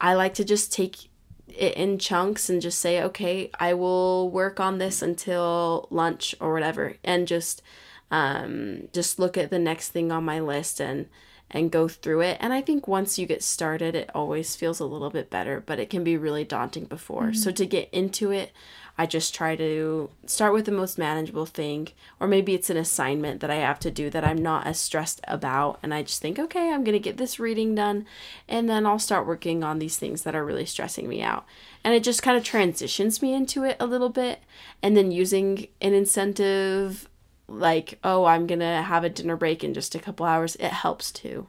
I 0.00 0.14
like 0.14 0.32
to 0.34 0.44
just 0.44 0.72
take 0.72 1.10
it 1.56 1.74
in 1.74 1.98
chunks 1.98 2.48
and 2.48 2.60
just 2.62 2.78
say, 2.78 3.02
okay, 3.02 3.50
I 3.58 3.74
will 3.74 4.30
work 4.30 4.60
on 4.60 4.78
this 4.78 5.02
until 5.02 5.88
lunch 5.90 6.34
or 6.40 6.52
whatever, 6.52 6.96
and 7.04 7.26
just 7.26 7.62
um, 8.10 8.88
just 8.92 9.18
look 9.18 9.36
at 9.36 9.50
the 9.50 9.58
next 9.58 9.90
thing 9.90 10.10
on 10.10 10.24
my 10.24 10.40
list 10.40 10.80
and 10.80 11.06
and 11.50 11.70
go 11.70 11.88
through 11.88 12.20
it. 12.20 12.36
And 12.40 12.52
I 12.52 12.60
think 12.60 12.86
once 12.86 13.18
you 13.18 13.26
get 13.26 13.42
started, 13.42 13.94
it 13.94 14.10
always 14.14 14.54
feels 14.54 14.80
a 14.80 14.84
little 14.84 15.10
bit 15.10 15.30
better, 15.30 15.62
but 15.64 15.78
it 15.78 15.90
can 15.90 16.04
be 16.04 16.16
really 16.16 16.44
daunting 16.44 16.84
before. 16.84 17.24
Mm-hmm. 17.24 17.34
So 17.34 17.50
to 17.50 17.66
get 17.66 17.88
into 17.90 18.30
it, 18.30 18.52
I 19.00 19.06
just 19.06 19.32
try 19.32 19.54
to 19.54 20.10
start 20.26 20.52
with 20.52 20.64
the 20.64 20.72
most 20.72 20.98
manageable 20.98 21.46
thing, 21.46 21.88
or 22.18 22.26
maybe 22.26 22.52
it's 22.52 22.68
an 22.68 22.76
assignment 22.76 23.40
that 23.40 23.50
I 23.50 23.54
have 23.54 23.78
to 23.80 23.92
do 23.92 24.10
that 24.10 24.24
I'm 24.24 24.42
not 24.42 24.66
as 24.66 24.80
stressed 24.80 25.20
about. 25.28 25.78
And 25.84 25.94
I 25.94 26.02
just 26.02 26.20
think, 26.20 26.36
okay, 26.36 26.72
I'm 26.72 26.82
going 26.82 26.94
to 26.94 26.98
get 26.98 27.16
this 27.16 27.38
reading 27.38 27.76
done, 27.76 28.06
and 28.48 28.68
then 28.68 28.86
I'll 28.86 28.98
start 28.98 29.26
working 29.26 29.62
on 29.62 29.78
these 29.78 29.96
things 29.96 30.22
that 30.22 30.34
are 30.34 30.44
really 30.44 30.66
stressing 30.66 31.08
me 31.08 31.22
out. 31.22 31.46
And 31.84 31.94
it 31.94 32.02
just 32.02 32.24
kind 32.24 32.36
of 32.36 32.42
transitions 32.42 33.22
me 33.22 33.34
into 33.34 33.62
it 33.62 33.76
a 33.78 33.86
little 33.86 34.08
bit. 34.08 34.40
And 34.82 34.96
then 34.96 35.12
using 35.12 35.68
an 35.80 35.94
incentive 35.94 37.08
like, 37.48 37.98
oh, 38.04 38.26
I'm 38.26 38.46
going 38.46 38.60
to 38.60 38.82
have 38.82 39.04
a 39.04 39.08
dinner 39.08 39.36
break 39.36 39.64
in 39.64 39.74
just 39.74 39.94
a 39.94 39.98
couple 39.98 40.26
hours, 40.26 40.56
it 40.56 40.72
helps 40.72 41.10
too. 41.10 41.48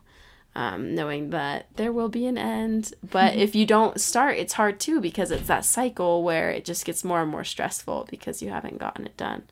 Um, 0.56 0.96
knowing 0.96 1.30
that 1.30 1.68
there 1.76 1.94
will 1.94 2.10
be 2.10 2.26
an 2.26 2.38
end. 2.38 2.94
But 3.08 3.36
if 3.36 3.54
you 3.54 3.66
don't 3.66 4.02
start, 4.02 4.38
it's 4.38 4.54
hard 4.54 4.80
too 4.80 5.00
because 5.00 5.30
it's 5.30 5.48
that 5.48 5.64
cycle 5.64 6.24
where 6.24 6.50
it 6.50 6.66
just 6.66 6.86
gets 6.86 7.04
more 7.04 7.22
and 7.22 7.30
more 7.30 7.44
stressful 7.44 8.08
because 8.10 8.42
you 8.42 8.50
haven't 8.50 8.80
gotten 8.80 9.06
it 9.06 9.16
done. 9.16 9.44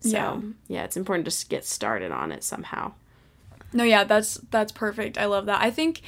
So 0.00 0.10
yeah, 0.10 0.40
yeah 0.68 0.84
it's 0.84 0.98
important 0.98 1.26
to 1.30 1.48
get 1.48 1.64
started 1.64 2.12
on 2.12 2.30
it 2.30 2.44
somehow. 2.44 2.92
No, 3.72 3.84
yeah, 3.84 4.04
that's 4.04 4.34
that's 4.50 4.70
perfect. 4.70 5.16
I 5.16 5.24
love 5.24 5.46
that. 5.46 5.62
I 5.62 5.70
think 5.70 6.02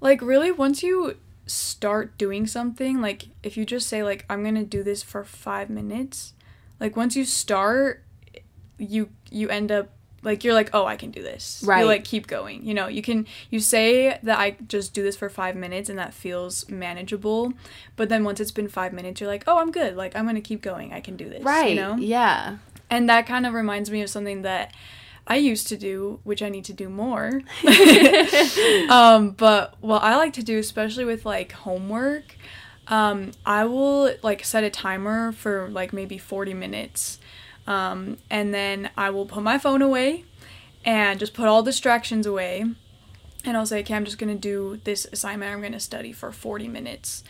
like 0.00 0.22
really 0.22 0.50
once 0.50 0.82
you 0.82 1.18
start 1.46 2.16
doing 2.16 2.46
something, 2.46 3.00
like 3.00 3.26
if 3.42 3.58
you 3.58 3.66
just 3.66 3.88
say 3.88 4.02
like 4.02 4.24
I'm 4.28 4.42
going 4.42 4.54
to 4.54 4.64
do 4.64 4.82
this 4.82 5.02
for 5.02 5.22
5 5.22 5.68
minutes, 5.68 6.32
like 6.80 6.96
once 6.96 7.14
you 7.14 7.26
start 7.26 8.02
you 8.82 9.08
you 9.30 9.48
end 9.48 9.70
up 9.70 9.88
like 10.22 10.44
you're 10.44 10.54
like 10.54 10.70
oh 10.72 10.86
i 10.86 10.96
can 10.96 11.10
do 11.10 11.22
this. 11.22 11.62
Right. 11.66 11.80
you 11.80 11.86
like 11.86 12.04
keep 12.04 12.26
going. 12.26 12.64
You 12.64 12.74
know 12.74 12.88
you 12.88 13.02
can 13.02 13.26
you 13.50 13.60
say 13.60 14.18
that 14.22 14.38
i 14.38 14.56
just 14.68 14.94
do 14.94 15.02
this 15.02 15.16
for 15.16 15.28
five 15.28 15.56
minutes 15.56 15.88
and 15.88 15.98
that 15.98 16.14
feels 16.14 16.68
manageable 16.68 17.52
but 17.96 18.08
then 18.08 18.24
once 18.24 18.40
it's 18.40 18.52
been 18.52 18.68
five 18.68 18.92
minutes 18.92 19.20
you're 19.20 19.30
like 19.30 19.44
oh 19.46 19.58
i'm 19.58 19.70
good. 19.70 19.96
Like 19.96 20.16
i'm 20.16 20.26
gonna 20.26 20.40
keep 20.40 20.62
going. 20.62 20.92
I 20.92 21.00
can 21.00 21.16
do 21.16 21.28
this 21.28 21.42
right. 21.42 21.70
you 21.70 21.76
know? 21.76 21.96
Yeah. 21.96 22.58
And 22.90 23.08
that 23.08 23.26
kind 23.26 23.46
of 23.46 23.54
reminds 23.54 23.90
me 23.90 24.02
of 24.02 24.10
something 24.10 24.42
that 24.42 24.74
i 25.26 25.36
used 25.36 25.68
to 25.68 25.76
do 25.76 26.20
which 26.24 26.42
i 26.42 26.48
need 26.48 26.64
to 26.66 26.72
do 26.72 26.88
more. 26.88 27.42
Um, 28.88 29.30
but 29.30 29.74
what 29.80 30.02
i 30.02 30.16
like 30.16 30.34
to 30.34 30.42
do 30.42 30.58
especially 30.58 31.04
with 31.04 31.24
like 31.24 31.52
homework 31.52 32.36
um, 32.88 33.30
i 33.46 33.64
will 33.64 34.14
like 34.22 34.44
set 34.44 34.64
a 34.64 34.70
timer 34.70 35.32
for 35.32 35.68
like 35.70 35.92
maybe 35.92 36.18
40 36.18 36.54
minutes 36.54 37.18
um, 37.66 38.18
and 38.30 38.52
then 38.52 38.90
I 38.96 39.10
will 39.10 39.26
put 39.26 39.42
my 39.42 39.58
phone 39.58 39.82
away 39.82 40.24
and 40.84 41.18
just 41.18 41.34
put 41.34 41.46
all 41.46 41.62
distractions 41.62 42.26
away. 42.26 42.64
And 43.44 43.56
I'll 43.56 43.66
say, 43.66 43.80
okay, 43.80 43.94
I'm 43.94 44.04
just 44.04 44.18
going 44.18 44.32
to 44.32 44.38
do 44.38 44.80
this 44.84 45.06
assignment. 45.12 45.52
I'm 45.52 45.60
going 45.60 45.72
to 45.72 45.80
study 45.80 46.12
for 46.12 46.30
40 46.30 46.68
minutes. 46.68 47.24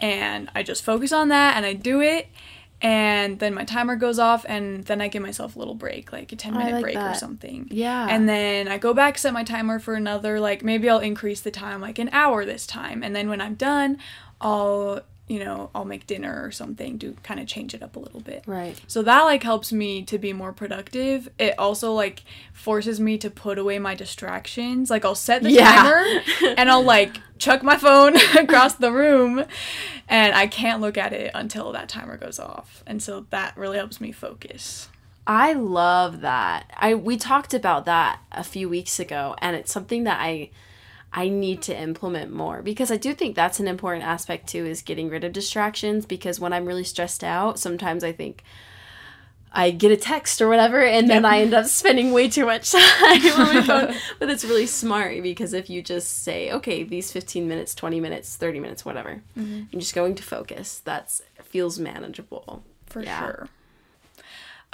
And 0.00 0.50
I 0.54 0.62
just 0.64 0.84
focus 0.84 1.12
on 1.12 1.28
that 1.28 1.56
and 1.56 1.64
I 1.64 1.74
do 1.74 2.00
it. 2.00 2.28
And 2.82 3.38
then 3.38 3.54
my 3.54 3.64
timer 3.64 3.96
goes 3.96 4.18
off, 4.18 4.44
and 4.46 4.84
then 4.84 5.00
I 5.00 5.08
give 5.08 5.22
myself 5.22 5.56
a 5.56 5.58
little 5.58 5.74
break, 5.74 6.12
like 6.12 6.32
a 6.32 6.36
10 6.36 6.52
minute 6.52 6.72
like 6.74 6.82
break 6.82 6.94
that. 6.96 7.16
or 7.16 7.18
something. 7.18 7.66
Yeah. 7.70 8.08
And 8.10 8.28
then 8.28 8.68
I 8.68 8.76
go 8.76 8.92
back, 8.92 9.16
set 9.16 9.32
my 9.32 9.42
timer 9.42 9.78
for 9.78 9.94
another, 9.94 10.38
like 10.38 10.62
maybe 10.62 10.90
I'll 10.90 10.98
increase 10.98 11.40
the 11.40 11.50
time, 11.50 11.80
like 11.80 11.98
an 11.98 12.10
hour 12.12 12.44
this 12.44 12.66
time. 12.66 13.02
And 13.02 13.16
then 13.16 13.30
when 13.30 13.40
I'm 13.40 13.54
done, 13.54 13.96
I'll 14.38 15.00
you 15.26 15.38
know, 15.38 15.70
I'll 15.74 15.86
make 15.86 16.06
dinner 16.06 16.42
or 16.44 16.50
something 16.50 16.98
to 16.98 17.16
kind 17.22 17.40
of 17.40 17.46
change 17.46 17.72
it 17.72 17.82
up 17.82 17.96
a 17.96 17.98
little 17.98 18.20
bit. 18.20 18.44
Right. 18.46 18.78
So 18.86 19.02
that 19.02 19.22
like 19.22 19.42
helps 19.42 19.72
me 19.72 20.02
to 20.02 20.18
be 20.18 20.34
more 20.34 20.52
productive. 20.52 21.30
It 21.38 21.58
also 21.58 21.92
like 21.92 22.24
forces 22.52 23.00
me 23.00 23.16
to 23.18 23.30
put 23.30 23.58
away 23.58 23.78
my 23.78 23.94
distractions. 23.94 24.90
Like 24.90 25.04
I'll 25.04 25.14
set 25.14 25.42
the 25.42 25.50
yeah. 25.50 25.74
timer 25.74 26.54
and 26.58 26.70
I'll 26.70 26.82
like 26.82 27.16
chuck 27.38 27.62
my 27.62 27.78
phone 27.78 28.16
across 28.38 28.74
the 28.74 28.92
room 28.92 29.44
and 30.08 30.34
I 30.34 30.46
can't 30.46 30.82
look 30.82 30.98
at 30.98 31.14
it 31.14 31.30
until 31.34 31.72
that 31.72 31.88
timer 31.88 32.18
goes 32.18 32.38
off. 32.38 32.84
And 32.86 33.02
so 33.02 33.26
that 33.30 33.56
really 33.56 33.78
helps 33.78 34.02
me 34.02 34.12
focus. 34.12 34.88
I 35.26 35.54
love 35.54 36.20
that. 36.20 36.70
I 36.76 36.94
we 36.96 37.16
talked 37.16 37.54
about 37.54 37.86
that 37.86 38.20
a 38.30 38.44
few 38.44 38.68
weeks 38.68 39.00
ago 39.00 39.36
and 39.38 39.56
it's 39.56 39.72
something 39.72 40.04
that 40.04 40.20
I 40.20 40.50
I 41.16 41.28
need 41.28 41.62
to 41.62 41.80
implement 41.80 42.32
more 42.32 42.60
because 42.60 42.90
I 42.90 42.96
do 42.96 43.14
think 43.14 43.36
that's 43.36 43.60
an 43.60 43.68
important 43.68 44.04
aspect 44.04 44.48
too 44.48 44.66
is 44.66 44.82
getting 44.82 45.08
rid 45.08 45.22
of 45.22 45.32
distractions 45.32 46.06
because 46.06 46.40
when 46.40 46.52
I'm 46.52 46.66
really 46.66 46.82
stressed 46.82 47.22
out, 47.22 47.60
sometimes 47.60 48.02
I 48.02 48.10
think 48.10 48.42
I 49.52 49.70
get 49.70 49.92
a 49.92 49.96
text 49.96 50.42
or 50.42 50.48
whatever 50.48 50.84
and 50.84 51.08
then 51.08 51.24
I 51.24 51.38
end 51.42 51.54
up 51.54 51.66
spending 51.66 52.10
way 52.10 52.28
too 52.28 52.44
much 52.44 52.72
time 52.72 53.24
on 53.26 53.54
my 53.54 53.62
phone. 53.62 53.94
But 54.18 54.28
it's 54.28 54.44
really 54.44 54.66
smart 54.66 55.22
because 55.22 55.52
if 55.52 55.70
you 55.70 55.82
just 55.82 56.24
say, 56.24 56.50
okay, 56.50 56.82
these 56.82 57.12
15 57.12 57.46
minutes, 57.46 57.76
20 57.76 58.00
minutes, 58.00 58.34
30 58.34 58.58
minutes, 58.58 58.84
whatever, 58.84 59.22
mm-hmm. 59.38 59.62
I'm 59.72 59.78
just 59.78 59.94
going 59.94 60.16
to 60.16 60.22
focus. 60.24 60.82
That's 60.84 61.22
feels 61.44 61.78
manageable. 61.78 62.64
For 62.86 63.04
yeah. 63.04 63.20
sure. 63.20 63.48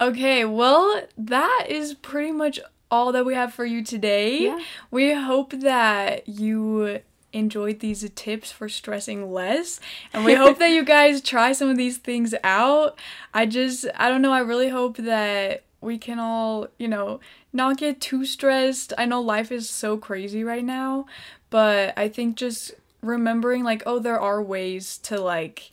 Okay, 0.00 0.46
well, 0.46 1.02
that 1.18 1.66
is 1.68 1.92
pretty 1.92 2.32
much 2.32 2.58
all 2.90 3.12
that 3.12 3.24
we 3.24 3.34
have 3.34 3.52
for 3.52 3.64
you 3.64 3.84
today. 3.84 4.44
Yeah. 4.44 4.60
We 4.90 5.12
hope 5.14 5.52
that 5.52 6.28
you 6.28 7.00
enjoyed 7.32 7.78
these 7.78 8.08
tips 8.16 8.50
for 8.50 8.68
stressing 8.68 9.32
less 9.32 9.78
and 10.12 10.24
we 10.24 10.34
hope 10.34 10.58
that 10.58 10.70
you 10.70 10.84
guys 10.96 11.20
try 11.20 11.52
some 11.52 11.68
of 11.68 11.76
these 11.76 11.96
things 11.96 12.34
out. 12.42 12.98
I 13.32 13.46
just 13.46 13.86
I 13.96 14.08
don't 14.08 14.22
know, 14.22 14.32
I 14.32 14.40
really 14.40 14.68
hope 14.68 14.96
that 14.96 15.62
we 15.80 15.96
can 15.96 16.18
all, 16.18 16.66
you 16.78 16.88
know, 16.88 17.20
not 17.52 17.78
get 17.78 18.00
too 18.00 18.24
stressed. 18.24 18.92
I 18.98 19.06
know 19.06 19.20
life 19.20 19.50
is 19.52 19.70
so 19.70 19.96
crazy 19.96 20.44
right 20.44 20.64
now, 20.64 21.06
but 21.50 21.94
I 21.96 22.08
think 22.08 22.36
just 22.36 22.72
remembering 23.02 23.64
like 23.64 23.82
oh 23.86 23.98
there 23.98 24.20
are 24.20 24.42
ways 24.42 24.98
to 24.98 25.18
like 25.18 25.70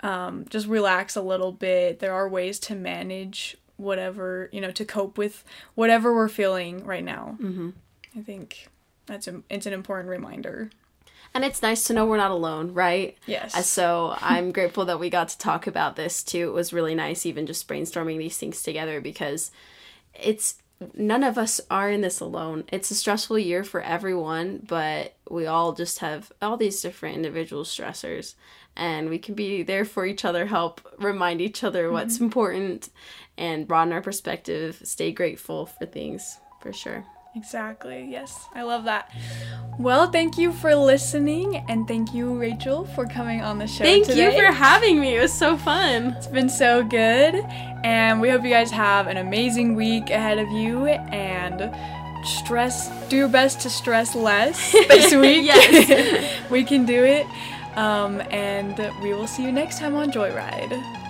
um 0.00 0.46
just 0.48 0.66
relax 0.66 1.14
a 1.14 1.22
little 1.22 1.52
bit. 1.52 1.98
There 1.98 2.14
are 2.14 2.28
ways 2.28 2.58
to 2.60 2.74
manage 2.74 3.56
whatever 3.76 4.48
you 4.52 4.60
know 4.60 4.70
to 4.70 4.84
cope 4.84 5.18
with 5.18 5.44
whatever 5.74 6.14
we're 6.14 6.28
feeling 6.28 6.84
right 6.84 7.04
now. 7.04 7.36
Mm-hmm. 7.40 7.70
i 8.16 8.22
think 8.22 8.68
that's 9.06 9.28
a, 9.28 9.42
it's 9.48 9.66
an 9.66 9.72
important 9.72 10.10
reminder. 10.10 10.70
And 11.34 11.44
it's 11.44 11.60
nice 11.60 11.84
to 11.84 11.92
know 11.92 12.06
we're 12.06 12.16
not 12.16 12.30
alone 12.30 12.72
right? 12.72 13.16
Yes. 13.26 13.66
So 13.66 14.16
i'm 14.20 14.52
grateful 14.52 14.84
that 14.86 15.00
we 15.00 15.10
got 15.10 15.28
to 15.28 15.38
talk 15.38 15.66
about 15.66 15.96
this 15.96 16.22
too. 16.22 16.48
It 16.48 16.54
was 16.54 16.72
really 16.72 16.94
nice 16.94 17.26
even 17.26 17.46
just 17.46 17.68
brainstorming 17.68 18.18
these 18.18 18.38
things 18.38 18.62
together 18.62 19.00
because 19.00 19.50
it's 20.14 20.56
none 20.94 21.22
of 21.22 21.38
us 21.38 21.60
are 21.70 21.90
in 21.90 22.02
this 22.02 22.20
alone. 22.20 22.64
It's 22.70 22.90
a 22.90 22.94
stressful 22.94 23.38
year 23.38 23.64
for 23.64 23.80
everyone 23.82 24.64
but 24.66 25.14
we 25.30 25.46
all 25.46 25.72
just 25.72 25.98
have 25.98 26.32
all 26.40 26.56
these 26.56 26.80
different 26.80 27.16
individual 27.16 27.64
stressors 27.64 28.34
and 28.76 29.08
we 29.08 29.18
can 29.18 29.34
be 29.34 29.62
there 29.62 29.84
for 29.84 30.04
each 30.04 30.24
other, 30.24 30.46
help 30.46 30.80
remind 30.98 31.40
each 31.40 31.64
other 31.64 31.90
what's 31.90 32.16
mm-hmm. 32.16 32.24
important, 32.24 32.90
and 33.38 33.66
broaden 33.66 33.92
our 33.92 34.02
perspective, 34.02 34.80
stay 34.84 35.12
grateful 35.12 35.66
for 35.66 35.86
things 35.86 36.38
for 36.60 36.72
sure. 36.72 37.04
Exactly. 37.36 38.06
Yes. 38.10 38.48
I 38.54 38.62
love 38.62 38.84
that. 38.84 39.12
Well, 39.78 40.10
thank 40.10 40.38
you 40.38 40.52
for 40.52 40.74
listening 40.74 41.56
and 41.68 41.86
thank 41.86 42.14
you 42.14 42.34
Rachel 42.34 42.86
for 42.86 43.04
coming 43.04 43.42
on 43.42 43.58
the 43.58 43.66
show 43.66 43.84
Thank 43.84 44.06
today. 44.06 44.32
you 44.34 44.40
for 44.40 44.50
having 44.50 44.98
me. 44.98 45.16
It 45.16 45.20
was 45.20 45.34
so 45.34 45.58
fun. 45.58 46.14
It's 46.16 46.26
been 46.26 46.48
so 46.48 46.82
good. 46.82 47.34
And 47.84 48.22
we 48.22 48.30
hope 48.30 48.42
you 48.42 48.48
guys 48.48 48.70
have 48.70 49.06
an 49.06 49.18
amazing 49.18 49.74
week 49.74 50.08
ahead 50.08 50.38
of 50.38 50.50
you 50.50 50.86
and 50.86 51.70
stress 52.26 52.88
do 53.08 53.16
your 53.16 53.28
best 53.28 53.60
to 53.60 53.70
stress 53.70 54.14
less 54.14 54.72
this 54.88 55.14
week. 55.14 55.44
yes. 55.44 56.40
we 56.50 56.64
can 56.64 56.86
do 56.86 57.04
it. 57.04 57.26
Um, 57.76 58.22
and 58.30 58.76
we 59.02 59.12
will 59.12 59.26
see 59.26 59.44
you 59.44 59.52
next 59.52 59.78
time 59.78 59.94
on 59.94 60.10
Joyride. 60.10 61.05